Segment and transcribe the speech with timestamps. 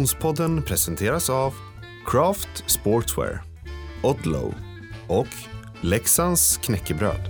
[0.00, 1.54] Konditionspodden presenteras av
[2.06, 3.42] Craft Sportswear,
[4.02, 4.54] Odlow
[5.06, 5.26] och
[5.80, 7.20] Leksands knäckebröd.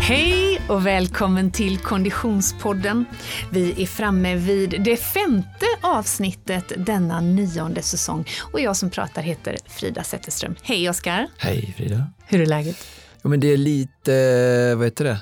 [0.00, 3.04] Hej och välkommen till Konditionspodden.
[3.52, 9.56] Vi är framme vid det femte avsnittet denna nionde säsong och jag som pratar heter
[9.66, 10.54] Frida Zetterström.
[10.62, 11.28] Hej Oskar!
[11.38, 12.06] Hej Frida!
[12.26, 12.86] Hur är läget?
[13.22, 15.18] Ja, men det är lite, vad heter det,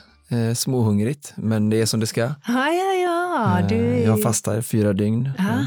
[0.48, 2.20] eh, småhungrigt, men det är som det ska.
[2.20, 3.58] Ja, ja, ja.
[3.60, 3.76] Eh, Du.
[3.98, 5.64] Jag fastar fyra dygn Ja, eh,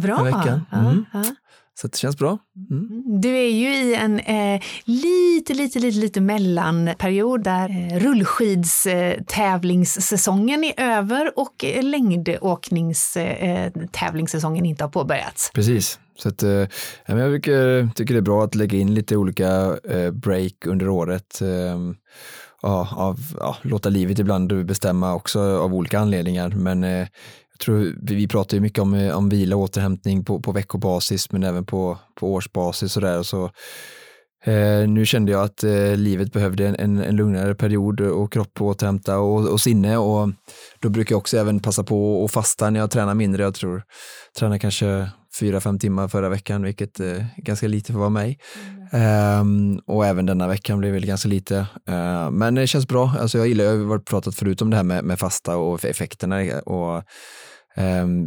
[0.00, 0.20] bra.
[0.20, 0.60] i veckan.
[0.72, 1.04] Mm.
[1.12, 1.24] ja.
[1.80, 2.38] Så det känns bra.
[2.70, 3.02] Mm.
[3.20, 10.72] Du är ju i en eh, lite, lite, lite, lite mellanperiod där eh, rullskidstävlingssäsongen är
[10.80, 15.50] över och eh, längdåkningstävlingssäsongen inte har påbörjats.
[15.54, 15.98] Precis.
[16.18, 16.50] Så att, eh,
[17.06, 19.76] jag tycker, tycker det är bra att lägga in lite olika
[20.12, 21.40] break under året.
[22.66, 26.48] Ja, av, ja, låta livet ibland bestämma också av olika anledningar.
[26.48, 27.08] Men eh,
[27.50, 30.52] jag tror vi, vi pratar ju mycket om, eh, om vila och återhämtning på, på
[30.52, 33.22] veckobasis men även på, på årsbasis och där.
[33.22, 33.44] Så,
[34.44, 38.52] eh, nu kände jag att eh, livet behövde en, en, en lugnare period och kropp
[38.54, 40.28] att återhämta och, och sinne och
[40.80, 43.42] då brukar jag också även passa på att fasta när jag tränar mindre.
[43.42, 43.82] Jag tror
[44.38, 48.10] tränar kanske fyra, fem timmar förra veckan, vilket eh, är ganska lite för att vara
[48.10, 48.38] mig.
[48.68, 48.83] Mm.
[48.94, 51.66] Um, och även denna veckan blev väl ganska lite.
[51.88, 53.12] Uh, men det känns bra.
[53.20, 55.84] Alltså jag gillar, jag har varit pratat förut om det här med, med fasta och
[55.84, 56.60] effekterna.
[56.60, 57.02] Och,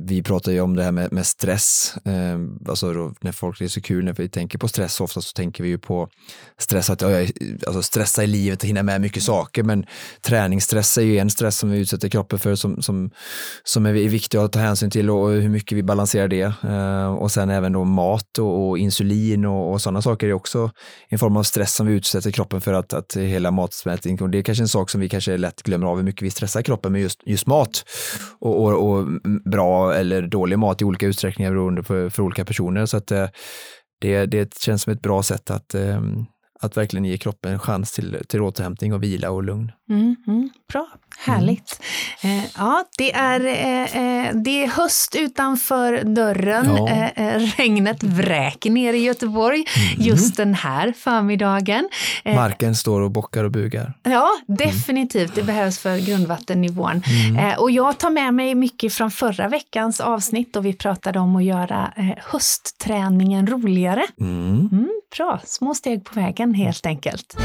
[0.06, 1.96] vi pratar ju om det här med, med stress.
[2.04, 5.34] Um, alltså då, när folk är så kul, när vi tänker på stress ofta så
[5.34, 6.10] tänker vi ju på
[6.60, 7.10] stress, att ja,
[7.68, 9.64] alltså stressa i livet och hinna med mycket saker.
[9.64, 9.86] Men
[10.22, 13.10] träningsstress är ju en stress som vi utsätter kroppen för som, som,
[13.64, 16.54] som är viktig att ta hänsyn till och hur mycket vi balanserar det.
[16.64, 20.72] Eh, och sen även då mat och, och insulin och, och sådana saker är också
[21.10, 24.38] en form av stress som vi utsätter kroppen för att, att hela matsmältningen, och det
[24.38, 26.92] är kanske en sak som vi kanske lätt glömmer av hur mycket vi stressar kroppen
[26.92, 27.84] med just, just mat.
[28.40, 29.08] Och, och, och
[29.46, 32.86] bra eller dålig mat i olika utsträckningar beroende på, för olika personer.
[32.86, 33.28] Så att eh,
[34.02, 36.02] det, det känns som ett bra sätt att, eh,
[36.62, 39.72] att verkligen ge kroppen en chans till, till återhämtning och vila och lugn.
[39.90, 40.88] Mm, mm, bra,
[41.20, 41.82] härligt.
[42.22, 46.66] Eh, ja, det är, eh, eh, det är höst utanför dörren.
[46.66, 46.90] Ja.
[46.90, 49.66] Eh, eh, regnet vräker ner i Göteborg
[49.98, 51.90] just den här förmiddagen.
[52.24, 53.94] Eh, Marken står och bockar och bugar.
[54.04, 55.36] Ja, definitivt.
[55.36, 57.02] Det behövs för grundvattennivån.
[57.40, 61.36] Eh, och jag tar med mig mycket från förra veckans avsnitt och vi pratade om
[61.36, 64.06] att göra höstträningen roligare.
[64.20, 64.70] Mm.
[64.72, 67.38] Mm, bra, små steg på vägen helt enkelt.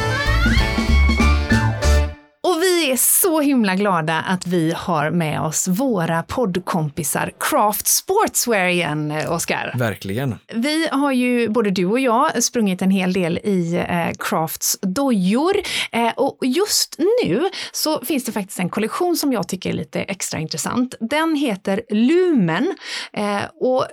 [2.83, 9.13] Vi är så himla glada att vi har med oss våra poddkompisar Craft Sportswear igen,
[9.29, 9.75] Oskar.
[9.79, 10.35] Verkligen.
[10.55, 15.53] Vi har ju, både du och jag, sprungit en hel del i eh, Crafts dojor.
[15.93, 20.01] Eh, och just nu så finns det faktiskt en kollektion som jag tycker är lite
[20.01, 20.95] extra intressant.
[21.01, 22.75] Den heter Lumen.
[23.13, 23.87] Eh, och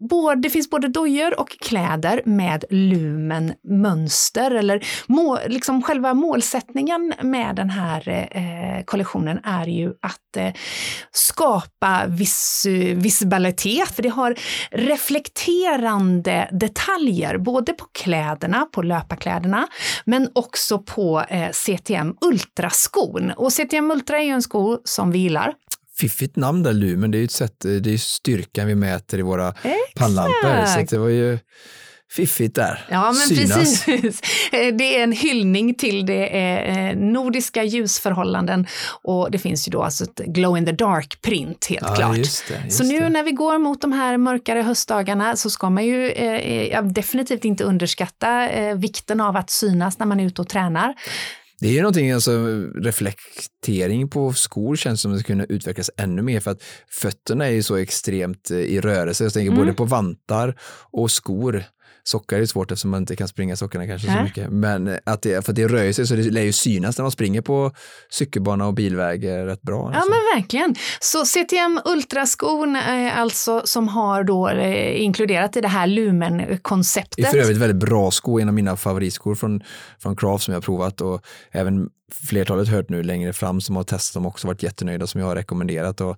[0.00, 4.50] både, det finns både dojor och kläder med lumen-mönster.
[4.50, 10.52] Eller må, liksom själva målsättningen med den här eh, kollektionen är ju att eh,
[11.12, 13.88] skapa viss, visibilitet.
[13.88, 14.36] För det har
[14.70, 19.68] reflekterande detaljer, både på kläderna, på löparkläderna,
[20.04, 23.30] men också på eh, CTM Ultra-skon.
[23.36, 25.54] Och CTM Ultra är ju en sko som vi gillar.
[25.98, 29.22] Fiffigt namn där Lumen, det är ju ett sätt, det är styrkan vi mäter i
[29.22, 29.54] våra
[29.96, 30.66] pannlampor.
[30.66, 31.38] Så det var ju
[32.12, 32.86] fiffigt där.
[32.90, 33.84] Ja, men Synas.
[33.84, 34.20] precis.
[34.50, 38.66] Det är en hyllning till det eh, nordiska ljusförhållanden
[39.02, 42.16] och det finns ju då alltså ett glow in the dark print helt Ja, klart.
[42.16, 43.08] just det, just så nu det.
[43.08, 47.64] när vi går mot de här mörkare höstdagarna så ska man ju eh, definitivt inte
[47.64, 50.94] underskatta eh, vikten av att synas när man är ute och tränar.
[51.60, 52.30] Det är ju någonting, alltså
[52.74, 57.50] reflektering på skor känns som att det kunna utvecklas ännu mer för att fötterna är
[57.50, 59.24] ju så extremt eh, i rörelse.
[59.24, 59.64] Jag tänker Mm.
[59.64, 60.54] både på vantar
[60.92, 61.64] och skor.
[62.02, 64.24] Sockar är svårt eftersom man inte kan springa sockarna kanske så Nej.
[64.24, 64.50] mycket.
[64.50, 67.02] Men eh, att det, för att det rör sig så det lär ju synas när
[67.02, 67.72] man springer på
[68.10, 69.90] cykelbana och bilväg är rätt bra.
[69.92, 70.10] Ja alltså.
[70.10, 70.74] men verkligen.
[71.00, 77.26] Så CTM Ultraskon eh, alltså som har då eh, inkluderat i det här Det Lumen-konceptet.
[77.26, 79.62] är för övrigt väldigt bra sko, en av mina favoritskor från,
[79.98, 81.20] från Craft som jag har provat och
[81.52, 81.88] även
[82.22, 85.36] flertalet hört nu längre fram som har testat dem också varit jättenöjda som jag har
[85.36, 86.16] rekommenderat och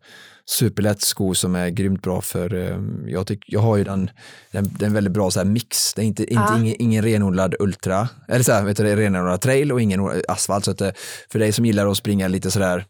[0.50, 4.10] superlätt sko som är grymt bra för, eh, jag, tyck, jag har ju den,
[4.52, 6.58] den, den väldigt bra så mix, det är inte, inte Ja.
[6.58, 10.70] ingen, ingen renodlad ultra, eller så här, vet du, renodlad trail och ingen asfalt så
[10.70, 10.92] att det,
[11.30, 12.84] för dig som gillar att springa lite sådär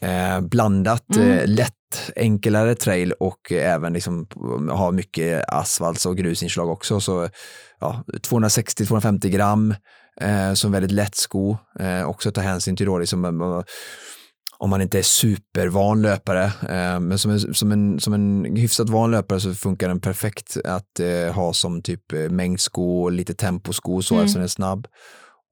[0.00, 1.74] eh, blandat, eh, lätt
[2.16, 4.26] enklare trail och eh, även liksom
[4.70, 7.00] ha mycket asfalts och grusinslag också.
[7.00, 7.28] Så
[7.80, 9.74] ja, 260-250 gram
[10.20, 11.56] eh, som väldigt lätt sko.
[11.80, 13.62] Eh, också ta hänsyn till då liksom, eh,
[14.60, 18.88] om man inte är supervan löpare, eh, men som en, som, en, som en hyfsat
[18.88, 24.02] van löpare så funkar den perfekt att eh, ha som typ eh, mängdsko, lite temposko
[24.02, 24.24] så mm.
[24.24, 24.86] eftersom den är snabb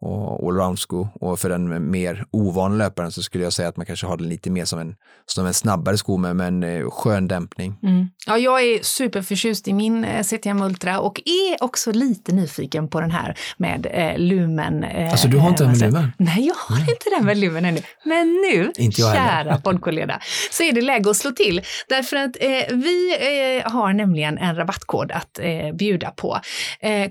[0.00, 1.08] och allround-sko.
[1.20, 4.28] Och för den mer ovan löparen så skulle jag säga att man kanske har den
[4.28, 4.94] lite mer som en,
[5.26, 7.78] som en snabbare sko med, med en eh, skön dämpning.
[7.82, 8.08] Mm.
[8.26, 13.00] Ja, jag är superförtjust i min eh, CTM Ultra och är också lite nyfiken på
[13.00, 14.84] den här med eh, lumen.
[14.84, 16.12] Eh, alltså du har inte den med lumen?
[16.18, 16.88] Nej, jag har mm.
[16.90, 17.80] inte den med lumen ännu.
[18.04, 20.20] Men nu, inte jag kära poddkollega,
[20.50, 21.62] så är det läge att slå till.
[21.88, 23.16] Därför att eh, vi
[23.64, 25.40] eh, har nämligen en rabattkod att
[25.74, 26.40] bjuda på.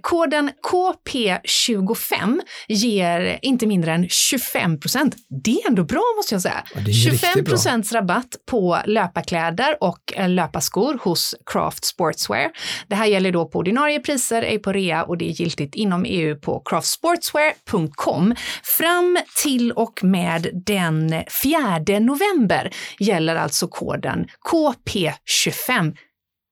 [0.02, 2.40] koden KP25
[2.76, 5.16] ger inte mindre än 25 procent.
[5.44, 6.64] Det är ändå bra måste jag säga.
[7.04, 12.52] 25 procents rabatt på löparkläder och eh, löparskor hos Craft Sportswear.
[12.88, 16.06] Det här gäller då på ordinarie priser, ej på rea och det är giltigt inom
[16.06, 18.36] EU på craftsportswear.com.
[18.78, 25.96] Fram till och med den 4 november gäller alltså koden KP25.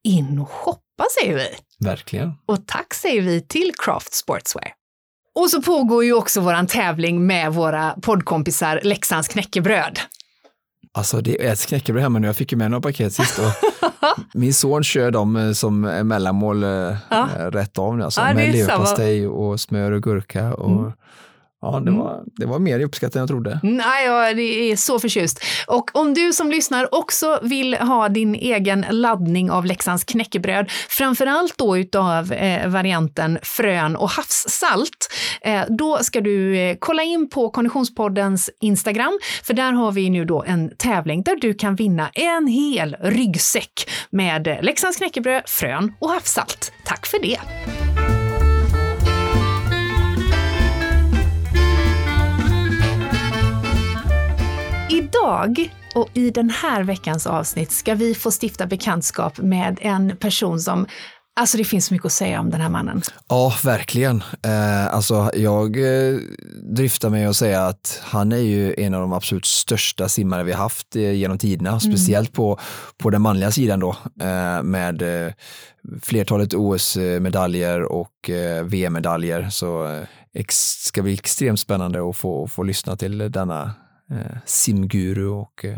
[0.04, 1.48] In och shoppa säger vi!
[1.86, 2.32] Verkligen.
[2.46, 4.83] Och tack säger vi till Craft Sportswear.
[5.36, 10.00] Och så pågår ju också våran tävling med våra poddkompisar Leksands knäckebröd.
[10.94, 13.46] Alltså det äts knäckebröd hemma nu, jag fick ju med några paket sist och
[14.34, 16.70] min son kör dem eh, som mellanmål eh,
[17.10, 17.28] ja.
[17.52, 20.92] rätt av nu, alltså ja, med leverpastej och smör och gurka och mm.
[21.64, 21.98] Ja, det, mm.
[21.98, 23.60] var, det var mer uppskattat än jag trodde.
[23.64, 25.44] Nej, jag är så förtjust.
[25.68, 31.58] Och om du som lyssnar också vill ha din egen laddning av Leksands knäckebröd, framförallt
[31.58, 37.50] då utav eh, varianten frön och havssalt, eh, då ska du eh, kolla in på
[37.50, 42.48] Konditionspoddens Instagram, för där har vi nu då en tävling där du kan vinna en
[42.48, 46.72] hel ryggsäck med Leksands knäckebröd, frön och havssalt.
[46.86, 47.40] Tack för det!
[55.34, 60.60] Idag och i den här veckans avsnitt ska vi få stifta bekantskap med en person
[60.60, 60.88] som
[61.36, 63.02] Alltså det finns mycket att säga om den här mannen.
[63.30, 64.24] Ja, verkligen.
[64.46, 66.18] Eh, alltså jag eh,
[66.76, 70.52] dryftar mig att säga att han är ju en av de absolut största simmare vi
[70.52, 71.80] haft eh, genom tiderna, mm.
[71.80, 72.60] speciellt på,
[72.98, 75.34] på den manliga sidan då, eh, med eh,
[76.02, 79.50] flertalet OS-medaljer och eh, VM-medaljer.
[79.50, 80.04] Så eh,
[80.34, 83.70] ex, ska bli extremt spännande att få, få lyssna till denna eh,
[84.46, 85.78] simguru och eh,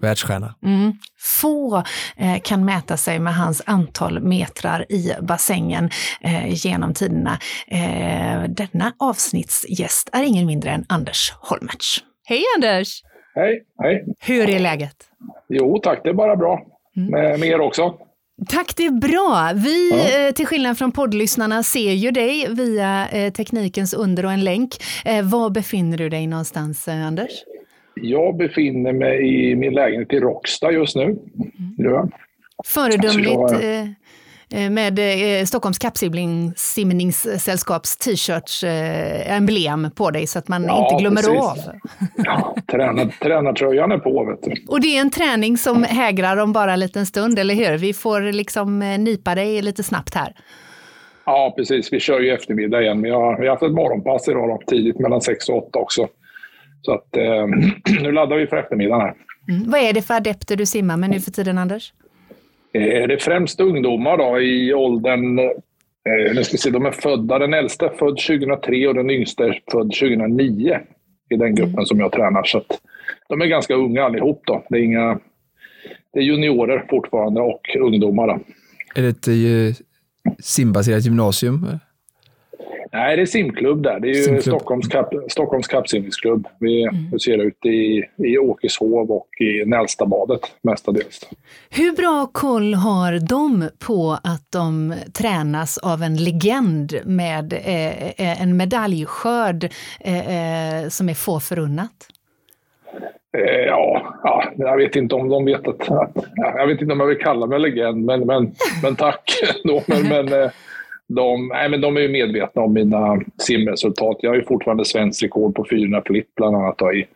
[0.00, 0.54] världsstjärna.
[0.62, 0.92] Mm.
[1.18, 1.82] Få
[2.16, 5.90] eh, kan mäta sig med hans antal metrar i bassängen
[6.20, 7.38] eh, genom tiderna.
[7.66, 11.98] Eh, denna avsnittsgäst är ingen mindre än Anders Holmertz.
[12.24, 13.02] Hej Anders!
[13.34, 14.04] Hej, hej!
[14.20, 14.96] Hur är läget?
[15.48, 16.60] Jo tack, det är bara bra.
[16.96, 17.10] Mm.
[17.10, 17.94] Med, med er också.
[18.48, 19.52] Tack, det är bra.
[19.54, 20.26] Vi, ja.
[20.26, 24.70] Eh, till skillnad från poddlyssnarna, ser ju dig via eh, teknikens under och en länk.
[25.04, 27.30] Eh, var befinner du dig någonstans, eh, Anders?
[27.94, 31.16] Jag befinner mig i min lägenhet i Råcksta just nu.
[31.78, 32.10] Mm.
[32.64, 33.80] Föredömligt eh,
[34.64, 38.64] eh, med eh, Stockholms kappsimningssällskaps t-shirts
[39.26, 41.40] emblem på dig så att man ja, inte glömmer precis.
[41.40, 41.58] av.
[42.16, 44.24] Ja, tränar, tränartröjan är på.
[44.24, 44.54] Vet du.
[44.68, 47.78] Och det är en träning som hägrar om bara en liten stund, eller hur?
[47.78, 50.34] Vi får liksom nipa dig lite snabbt här.
[51.24, 51.92] Ja, precis.
[51.92, 53.02] Vi kör ju eftermiddag igen.
[53.02, 56.08] Vi har, vi har haft ett morgonpass idag då, tidigt mellan 6 och 8 också.
[56.82, 57.46] Så att eh,
[58.02, 59.14] nu laddar vi för eftermiddagen här.
[59.48, 59.70] Mm.
[59.70, 61.92] Vad är det för adepter du simmar med nu för tiden, Anders?
[62.72, 65.38] Eh, det är främst ungdomar då, i åldern...
[65.38, 69.44] Eh, nu ska se, de är födda, den äldsta är född 2003 och den yngsta
[69.44, 70.78] är född 2009
[71.30, 71.86] i den gruppen mm.
[71.86, 72.44] som jag tränar.
[72.44, 72.62] Så
[73.28, 74.42] de är ganska unga allihop.
[74.46, 74.64] Då.
[74.68, 75.18] Det, är inga,
[76.12, 78.26] det är juniorer fortfarande och ungdomar.
[78.26, 78.40] Då.
[78.94, 79.84] Är det ett eh,
[80.38, 81.66] simbaserat gymnasium?
[82.94, 84.00] Nej, det är simklubb där.
[84.00, 84.42] Det är ju simklubb.
[84.42, 86.48] Stockholms, kap, Stockholms kappsimningsklubb.
[86.58, 87.18] Vi mm.
[87.18, 91.30] ser ut i, i Åkeshov och i Nälstabadet mestadels.
[91.70, 98.42] Hur bra koll har de på att de tränas av en legend med eh, eh
[98.42, 99.64] en medaljskörd
[100.00, 102.08] eh, eh, som är få förunnat?
[103.38, 105.88] Eh, ja, ja, jag vet inte om de vet att...
[106.36, 109.42] jag vet inte om jag vill kalla mig legend, men, men, men tack.
[109.86, 110.50] Men, men,
[111.14, 114.16] de, nej, men de är ju medvetna om mina simresultat.
[114.20, 117.06] Jag har ju fortfarande svensk rekord på 400 flipp bland annat då, i,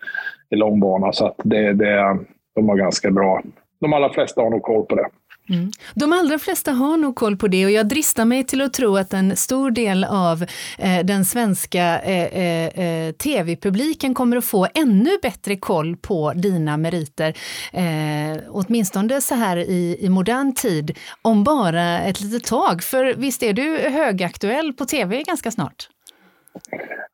[0.50, 1.12] i långbana.
[1.12, 2.18] Så att det, det,
[2.54, 3.42] de har ganska bra...
[3.80, 5.06] De allra flesta har nog koll på det.
[5.48, 5.70] Mm.
[5.94, 8.96] De allra flesta har nog koll på det och jag dristar mig till att tro
[8.96, 10.42] att en stor del av
[10.78, 16.76] eh, den svenska eh, eh, eh, tv-publiken kommer att få ännu bättre koll på dina
[16.76, 17.34] meriter,
[17.72, 22.82] eh, åtminstone så här i, i modern tid, om bara ett litet tag.
[22.82, 25.88] För visst är du högaktuell på tv ganska snart?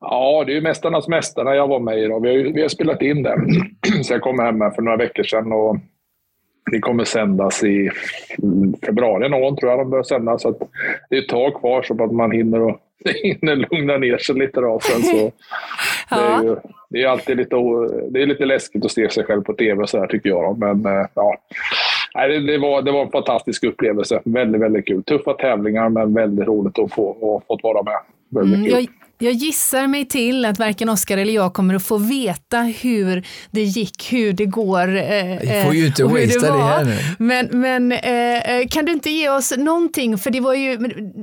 [0.01, 2.07] Ja, det är ju Mästarnas Mästare jag var med i.
[2.07, 2.21] Då.
[2.21, 3.41] Vi, har, vi har spelat in den.
[4.05, 5.77] Så jag kom hem för några veckor sedan och
[6.71, 7.91] det kommer sändas i
[8.87, 10.43] februari någon tror jag de börjar sändas.
[10.43, 10.59] Så att
[11.11, 12.79] det är ett tag kvar så att man hinner, och,
[13.23, 14.61] hinner lugna ner sig lite.
[14.61, 14.79] Då.
[14.83, 15.17] Sen så,
[16.11, 16.17] ja.
[16.17, 16.57] det, är ju,
[16.91, 17.57] det är alltid lite,
[18.11, 20.43] det är lite läskigt att se sig själv på tv och så här, tycker jag.
[20.43, 20.67] Då.
[20.67, 21.39] Men eh, ja,
[22.15, 24.21] det, det, var, det var en fantastisk upplevelse.
[24.25, 25.03] Väldigt, väldigt kul.
[25.03, 27.99] Tuffa tävlingar men väldigt roligt att få och fått vara med.
[28.29, 28.75] Väldigt mm, kul.
[28.75, 33.27] Jag jag gissar mig till att varken Oskar eller jag kommer att få veta hur
[33.51, 34.97] det gick, hur det går.
[34.97, 36.99] Eh, får ju inte wastea det, det, här nu.
[37.19, 40.79] Men, men eh, eh, kan du inte ge oss någonting, för det var ju,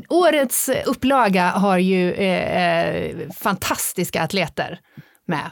[0.09, 4.79] årets upplaga har ju eh, eh fantastiska atleter
[5.27, 5.51] med.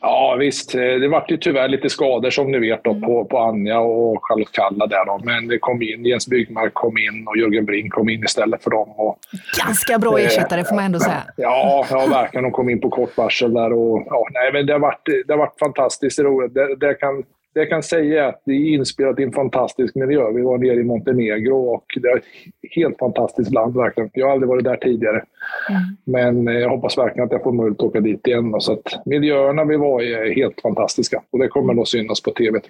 [0.00, 3.02] Ja visst, det vart ju tyvärr lite skador som ni vet då, mm.
[3.02, 5.20] på, på Anja och Charlotte Kalla där då.
[5.24, 8.70] Men det kom in, Jens Byggmark kom in och Jörgen Brink kom in istället för
[8.70, 8.88] dem.
[8.96, 9.18] Och,
[9.66, 11.24] Ganska bra ersättare får man ändå säga.
[11.36, 12.44] Ja, ja verkligen.
[12.44, 15.32] De kom in på kort varsel där och ja, nej, men det har varit, det
[15.32, 16.54] har varit fantastiskt roligt.
[16.54, 17.24] Det, det kan,
[17.58, 20.32] det jag kan säga är att det är inspelat i en fantastisk miljö.
[20.32, 22.24] Vi var nere i Montenegro och det är ett
[22.70, 24.10] helt fantastiskt land verkligen.
[24.12, 25.22] Jag har aldrig varit där tidigare.
[25.68, 25.82] Mm.
[26.04, 28.60] Men eh, jag hoppas verkligen att jag får möjlighet att åka dit igen.
[28.60, 32.30] Så att miljöerna vi var i är helt fantastiska och det kommer nog synas på
[32.30, 32.60] tv.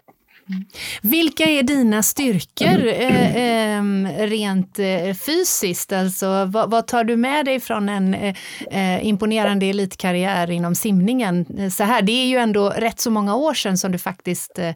[0.51, 0.65] Mm.
[1.03, 3.83] Vilka är dina styrkor eh, eh,
[4.27, 5.93] rent eh, fysiskt?
[5.93, 8.35] Alltså, vad, vad, tar du med dig från en eh,
[8.71, 11.47] eh imponerande elitkarriär inom simningen?
[11.59, 14.59] Eh, så här, det är ju ändå rätt så många år sedan som du faktiskt
[14.59, 14.69] eh,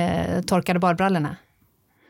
[0.00, 1.36] eh torkade badbrallorna.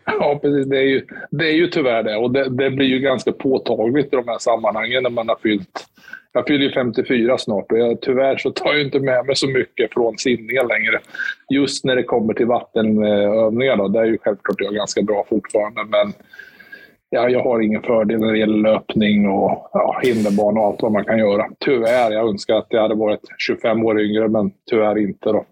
[0.05, 0.67] Ja, precis.
[0.67, 2.17] Det är ju, det är ju tyvärr det.
[2.17, 5.87] Och det, det, blir ju ganska påtagligt i de här sammanhangen när man har fyllt
[6.33, 9.49] jag fyller ju 54 snart och jag, tyvärr så tar jag inte med mig så
[9.49, 11.01] mycket från simningen längre.
[11.49, 15.85] Just när det kommer till vattenövningar då, där är ju självklart jag ganska bra fortfarande.
[15.85, 16.13] Men
[17.11, 20.93] ja, jag har ingen fördel när det gäller löpning och ja, hinderbana och allt vad
[20.93, 21.47] man kan göra.
[21.59, 22.11] Tyvärr.
[22.11, 25.29] Jag önskar att jag hade varit 25 år yngre, men tyvärr inte.
[25.29, 25.45] Då.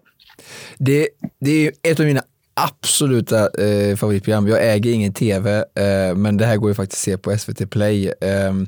[0.77, 1.07] Det,
[1.39, 2.21] det är ett av mina
[2.65, 4.47] absoluta eh, favoritprogram.
[4.47, 7.69] Jag äger ingen tv, eh, men det här går ju faktiskt att se på SVT
[7.69, 8.13] Play.
[8.21, 8.67] Ehm, eh,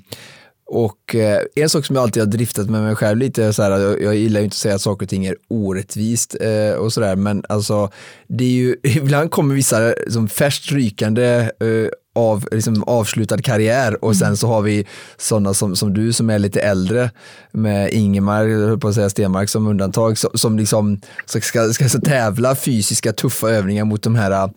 [0.73, 1.15] och
[1.55, 4.01] en sak som jag alltid har driftat med mig själv lite är så här, jag,
[4.01, 7.15] jag gillar ju inte att säga att saker och ting är orättvist eh, och sådär,
[7.15, 7.89] men alltså
[8.27, 14.09] det är ju, ibland kommer vissa som färskt rykande eh, av liksom, avslutad karriär och
[14.09, 14.15] mm.
[14.15, 14.85] sen så har vi
[15.17, 17.09] sådana som, som du som är lite äldre
[17.51, 21.89] med Ingemar, jag höll på att säga Stenmark som undantag, som, som liksom ska, ska,
[21.89, 24.51] ska tävla fysiska tuffa övningar mot de här uh,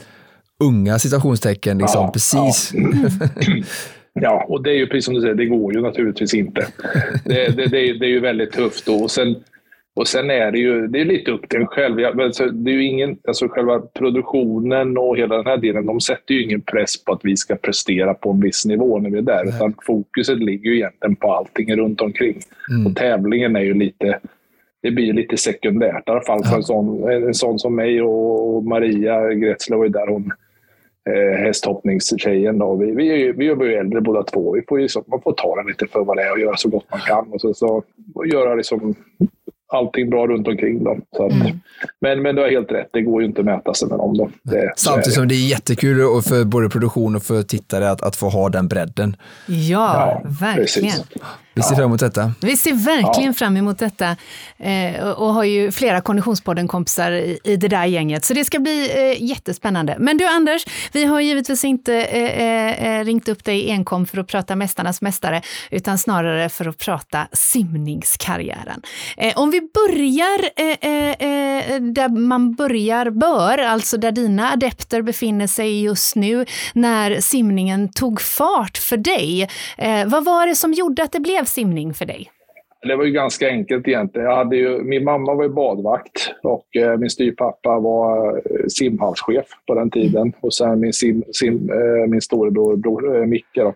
[0.65, 2.73] unga citationstecken, liksom, ja, precis.
[2.75, 3.29] Ja.
[4.21, 6.67] Ja, och det är ju precis som du säger, det går ju naturligtvis inte.
[7.25, 8.89] Det, det, det, är, det är ju väldigt tufft.
[8.89, 9.37] Och sen,
[9.97, 12.21] och sen är det ju det är lite upp till en själv.
[12.21, 16.35] Alltså, det är ju ingen, alltså själva produktionen och hela den här delen, de sätter
[16.35, 19.23] ju ingen press på att vi ska prestera på en viss nivå när vi är
[19.23, 19.49] där.
[19.49, 22.39] Utan fokuset ligger ju egentligen på allting runt omkring.
[22.71, 22.87] Mm.
[22.87, 24.19] Och tävlingen är ju lite,
[24.83, 26.09] det blir lite sekundärt.
[26.09, 26.57] I alla fall för ja.
[26.57, 30.33] en, sån, en sån som mig och Maria Gretzler där hon
[31.11, 32.59] eh, hästhoppningstjejen.
[32.59, 32.77] Då.
[32.77, 34.53] Vi, vi, vi är ju äldre båda två.
[34.53, 36.57] Vi får ju, så, man får ta det lite för vad det är och göra
[36.57, 37.33] så gott man kan.
[37.33, 37.83] Och så, så
[38.15, 38.95] och göra liksom
[39.73, 41.03] allting bra runt omkring dem.
[41.17, 41.61] Så att, mm.
[42.01, 44.17] men, men du har helt rätt, det går ju inte att mäta sig med dem.
[44.17, 44.31] Då.
[44.43, 48.29] Det, Samtidigt som det är jättekul för både produktion och för tittare att, att få
[48.29, 49.17] ha den bredden.
[49.47, 50.91] Ja, ja verkligen.
[50.91, 51.05] Precis.
[51.57, 52.33] Vi ser fram emot detta.
[52.41, 53.33] Vi ser verkligen ja.
[53.33, 54.17] fram emot detta
[54.59, 58.91] eh, och har ju flera Konditionspodden-kompisar i, i det där gänget, så det ska bli
[58.95, 59.97] eh, jättespännande.
[59.99, 64.19] Men du Anders, vi har givetvis inte eh, eh, eh ringt upp dig enkom för
[64.19, 68.83] att prata Mästarnas mästare, utan snarare för att prata simningskarriären.
[69.17, 70.55] Eh, om vi börjar
[71.95, 78.21] där man börjar bör, alltså där dina adepter befinner sig just nu, när simningen tog
[78.21, 79.49] fart för dig.
[80.07, 82.31] vad var det som gjorde att det blev blev simning för dig?
[82.83, 84.29] Det var ju ganska enkelt egentligen.
[84.29, 89.47] Jag hade ju, min mamma var ju badvakt och eh, min styrpappa var eh, simhallschef
[89.67, 90.33] på den tiden.
[90.41, 93.75] Och sen min, sim, sim, eh, min storebror bror, eh, Micke, då,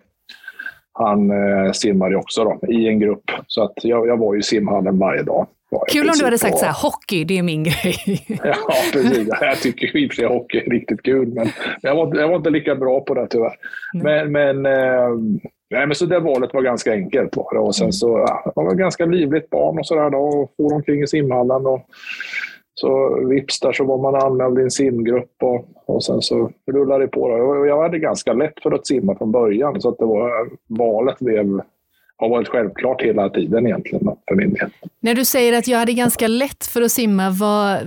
[0.93, 3.31] han eh, simmade också då, i en grupp.
[3.47, 5.47] Så att jag, jag var ju i simhallen varje dag.
[5.91, 8.25] Kul om du hade sagt så här, hockey, det är min grej.
[8.43, 8.55] ja,
[8.93, 9.27] precis.
[9.41, 11.47] Jag tycker i och för sig hockey är riktigt kul, men
[11.81, 13.55] jag var, jag var inte lika bra på det tyvärr.
[13.93, 14.31] Mm.
[14.31, 15.09] Men, men eh,
[15.71, 17.37] Nej, men så det valet var ganska enkelt.
[17.37, 17.59] Var det.
[17.59, 21.07] Och sen så, ja, man var ganska livligt barn och sådär och for omkring i
[21.07, 21.65] simhallen.
[21.65, 21.81] Och
[22.73, 27.03] så vips där så var man anmäld i en simgrupp och, och sen så rullade
[27.03, 27.27] det på.
[27.27, 27.65] Då.
[27.65, 31.61] Jag hade ganska lätt för att simma från början så att det var, valet blev,
[32.19, 34.69] har varit självklart hela tiden egentligen för min del.
[34.99, 37.79] När du säger att jag hade ganska lätt för att simma, vad,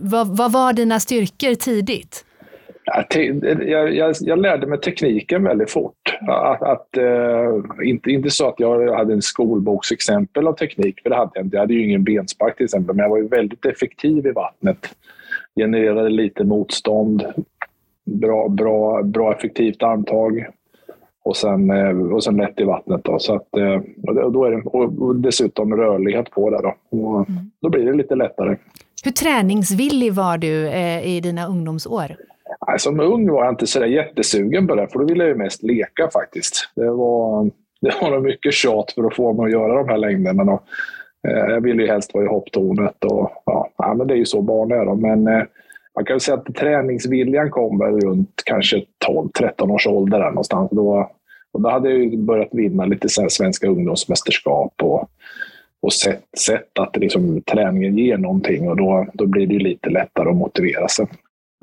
[0.00, 2.24] vad, vad var dina styrkor tidigt?
[2.84, 6.18] Jag, jag, jag, lärde mig tekniken väldigt fort.
[6.28, 11.16] Att, att uh, inte, inte så att jag hade en skolboksexempel av teknik, för det
[11.16, 11.56] hade jag inte.
[11.56, 14.94] Jag hade ju ingen benspark till exempel, men jag var ju väldigt effektiv i vattnet.
[15.56, 17.24] Genererade lite motstånd,
[18.04, 20.46] bra, bra, bra effektivt armtag
[21.24, 23.04] och sen, uh, och sen lätt i vattnet.
[23.04, 23.18] Då.
[23.18, 26.62] Så att, uh, och då är det, och dessutom rörlighet på det.
[26.62, 26.74] Då.
[26.98, 27.50] Och mm.
[27.60, 28.56] då blir det lite lättare.
[29.04, 30.70] Hur träningsvillig var du
[31.02, 32.16] i dina ungdomsår?
[32.78, 35.62] Som ung var jag inte så jättesugen på det, för då ville jag ju mest
[35.62, 36.70] leka faktiskt.
[36.74, 37.50] Det var,
[37.80, 40.58] det var nog mycket tjat för att få mig att göra de här längderna.
[41.28, 43.30] Eh, jag ville ju helst vara i hopptornet och
[43.76, 44.84] ja, men det är ju så barn är.
[44.84, 44.94] Då.
[44.94, 45.42] Men eh,
[45.94, 50.70] man kan säga att träningsviljan kom väl runt kanske 12-13 års ålder där någonstans.
[50.72, 51.10] Då,
[51.52, 55.08] och då hade jag börjat vinna lite så svenska ungdomsmästerskap och,
[55.80, 60.28] och sett, sett att liksom, träningen ger någonting och då, då blir det lite lättare
[60.28, 61.06] att motivera sig.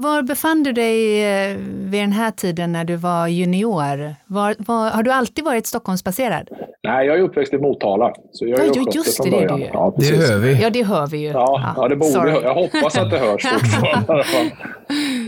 [0.01, 4.15] Var befann du dig eh, vid den här tiden när du var junior?
[4.27, 6.49] Var, var, har du alltid varit Stockholmsbaserad?
[6.83, 8.13] Nej, jag är uppväxt i Motala.
[8.31, 10.61] Så jag är ja, just det, det är du ja, Det hör vi.
[10.61, 11.27] Ja, det hör vi ju.
[11.27, 11.87] Ja, ja.
[11.87, 12.31] det borde Sorry.
[12.31, 14.23] jag hoppas att det hörs fortfarande.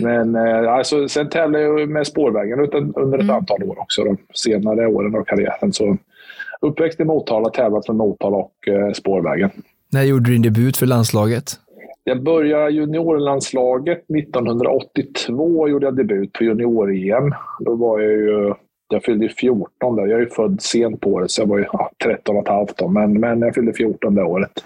[0.00, 2.58] Men eh, alltså, sen tävlade jag med spårvägen
[2.96, 3.36] under ett mm.
[3.36, 4.04] antal år också.
[4.04, 5.72] De senare åren av karriären.
[5.72, 5.96] Så
[6.60, 9.50] uppväxt i Motala, tävlat för Motala och eh, spårvägen.
[9.92, 11.60] När gjorde du din debut för landslaget?
[12.04, 17.34] Jag började juniorlandslaget 1982 gjorde jag debut på junior-EM.
[17.60, 18.54] Då var jag ju,
[18.88, 20.06] jag fyllde 14 där.
[20.06, 22.48] Jag är ju född sent på året så jag var ju ja, 13 och ett
[22.48, 22.88] halvt då.
[22.88, 24.64] Men, men jag fyllde 14 det året.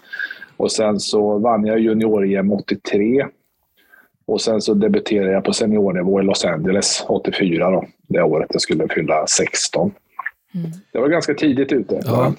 [0.57, 3.27] Och sen så vann jag junior-EM 83.
[4.27, 7.85] Och sen så debuterade jag på seniornivå i Los Angeles 84 då.
[8.09, 9.91] Det året jag skulle fylla 16.
[10.55, 10.71] Mm.
[10.93, 12.01] Jag var ganska tidigt ute.
[12.05, 12.35] Ja.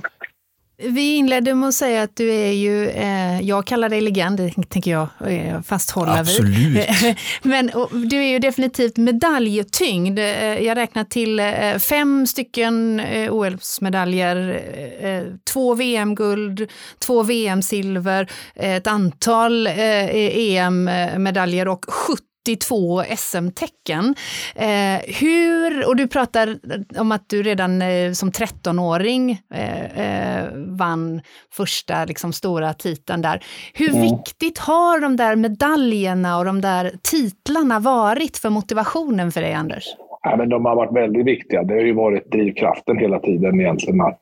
[0.82, 4.54] Vi inledde med att säga att du är ju, eh, jag kallar dig legend, det
[4.70, 6.58] tänker jag eh, fasthålla Absolut.
[6.58, 6.86] vid.
[7.42, 10.20] Men och, du är ju definitivt medaljtyngd.
[10.20, 14.62] Eh, jag räknar till eh, fem stycken eh, OS-medaljer,
[15.02, 24.16] eh, två VM-guld, två VM-silver, ett antal EM-medaljer och 70 82 SM-tecken.
[24.56, 26.60] Eh, hur, och du pratar
[27.00, 31.22] om att du redan eh, som 13-åring eh, eh, vann
[31.54, 33.44] första liksom, stora titeln där.
[33.74, 34.02] Hur mm.
[34.02, 39.86] viktigt har de där medaljerna och de där titlarna varit för motivationen för dig, Anders?
[40.24, 41.64] Ja, men de har varit väldigt viktiga.
[41.64, 44.22] Det har ju varit drivkraften hela tiden egentligen att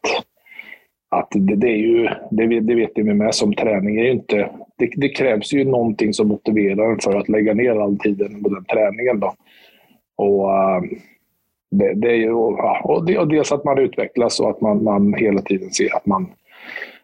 [1.09, 4.49] att det, det, är ju, det, det vet vi med som träning, är ju inte,
[4.77, 8.49] det, det, krävs ju någonting som motiverar en för att lägga ner all tiden på
[8.49, 9.19] den träningen.
[9.19, 9.33] Då.
[10.15, 10.81] Och, eh,
[11.71, 15.13] det, det, är ju, och, det, och dels att man utvecklas och att man, man
[15.13, 16.27] hela tiden ser att man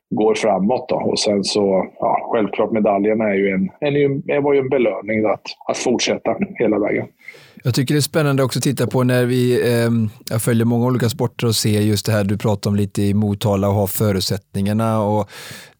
[0.09, 0.89] går framåt.
[0.89, 0.95] Då.
[0.95, 3.71] Och sen så, ja, självklart medaljerna är ju en,
[4.27, 7.07] en, var ju en belöning att, att fortsätta hela vägen.
[7.65, 9.89] Jag tycker det är spännande också att titta på när vi, eh,
[10.30, 13.13] jag följer många olika sporter och ser just det här du pratar om lite i
[13.13, 15.30] Motala och ha förutsättningarna och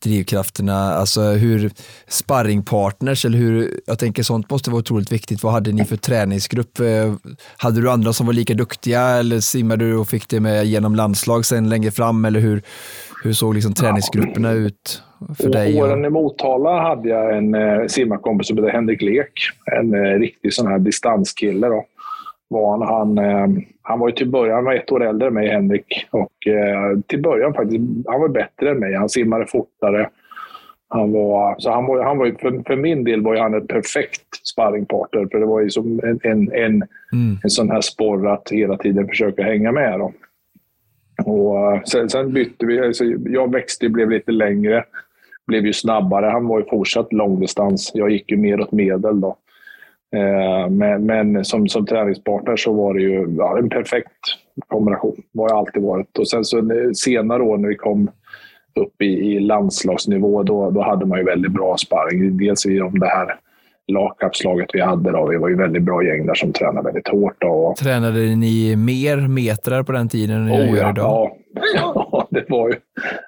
[0.04, 1.72] drivkrafterna, alltså hur
[2.08, 5.44] sparringpartners eller hur, jag tänker sånt måste vara otroligt viktigt.
[5.44, 6.80] Vad hade ni för träningsgrupp?
[6.80, 7.14] Eh,
[7.58, 10.96] hade du andra som var lika duktiga eller simmade du och fick det med genom
[10.96, 12.64] landslag sen längre fram eller hur,
[13.24, 15.04] hur såg liksom träningsgrupperna ut?
[15.38, 15.82] för dig?
[15.84, 19.34] Åren i Motala hade jag en eh, simmarkompis som hette Henrik Lek.
[19.72, 21.68] En eh, riktig sån här distanskille.
[21.68, 21.86] Då.
[22.48, 25.34] Var han, han, eh, han var ju till början han var ett år äldre än
[25.34, 26.08] mig, Henrik.
[26.12, 28.94] Och eh, till början faktiskt, han var bättre än mig.
[28.94, 30.10] Han simmade fortare.
[30.90, 34.46] Han var, så han var, han var för, för min del var han ett perfekt
[34.46, 35.28] sparringpartner.
[35.32, 36.84] För det var ju som en, en, en,
[37.14, 37.38] mm.
[37.44, 40.00] en sån här sporr att hela tiden försöka hänga med.
[40.00, 40.14] Då.
[41.26, 42.80] Och eh, sen, sen bytte vi.
[42.80, 44.84] Alltså jag växte och blev lite längre
[45.48, 46.26] blev ju snabbare.
[46.26, 47.92] Han var ju fortsatt långdistans.
[47.94, 49.38] Jag gick ju mer åt medel då.
[50.16, 54.12] Eh, men, men som, som träningspartner så var det ju ja, en perfekt
[54.68, 55.22] kombination.
[55.32, 56.18] Det har alltid varit.
[56.18, 56.62] Och sen så
[56.96, 58.10] senare år när vi kom
[58.76, 62.38] upp i, i landslagsnivå, då, då hade man ju väldigt bra sparring.
[62.38, 63.36] Dels i det här
[63.88, 65.12] lagkapslaget vi hade.
[65.12, 65.28] Då.
[65.28, 67.36] Vi var ju väldigt bra gäng där som tränade väldigt hårt.
[67.42, 67.76] Då.
[67.80, 70.96] Tränade ni mer metrar på den tiden än ni oh, gör idag?
[70.96, 71.38] Ja,
[71.76, 72.76] ja, det var ju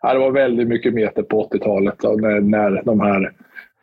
[0.01, 3.31] ja, det var väldigt mycket meter på 80-talet när, när de här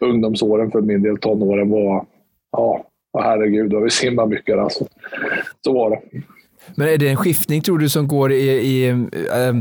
[0.01, 2.07] ungdomsåren för min del, tonåren var,
[2.53, 2.85] ja,
[3.19, 4.87] herregud, då har vi simmat mycket alltså.
[5.65, 6.01] Så var det.
[6.77, 9.55] Men är det en skiftning tror du som går i, i äh,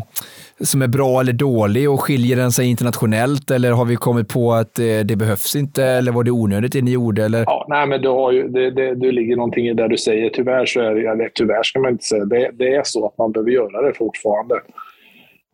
[0.59, 4.53] som är bra eller dålig och skiljer den sig internationellt eller har vi kommit på
[4.53, 7.25] att det, det behövs inte eller var det onödigt det ni gjorde?
[7.25, 7.43] Eller?
[7.45, 10.29] Ja, nej, men du har ju, det, det, det ligger någonting i det du säger.
[10.29, 13.17] Tyvärr så är det, eller tyvärr ska man inte säga, det, det är så att
[13.17, 14.55] man behöver göra det fortfarande.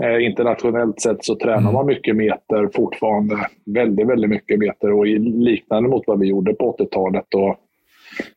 [0.03, 1.73] Eh, internationellt sett så tränar mm.
[1.73, 3.36] man mycket meter fortfarande.
[3.65, 7.33] Väldigt, väldigt mycket meter och liknande mot vad vi gjorde på 80-talet.
[7.33, 7.55] Och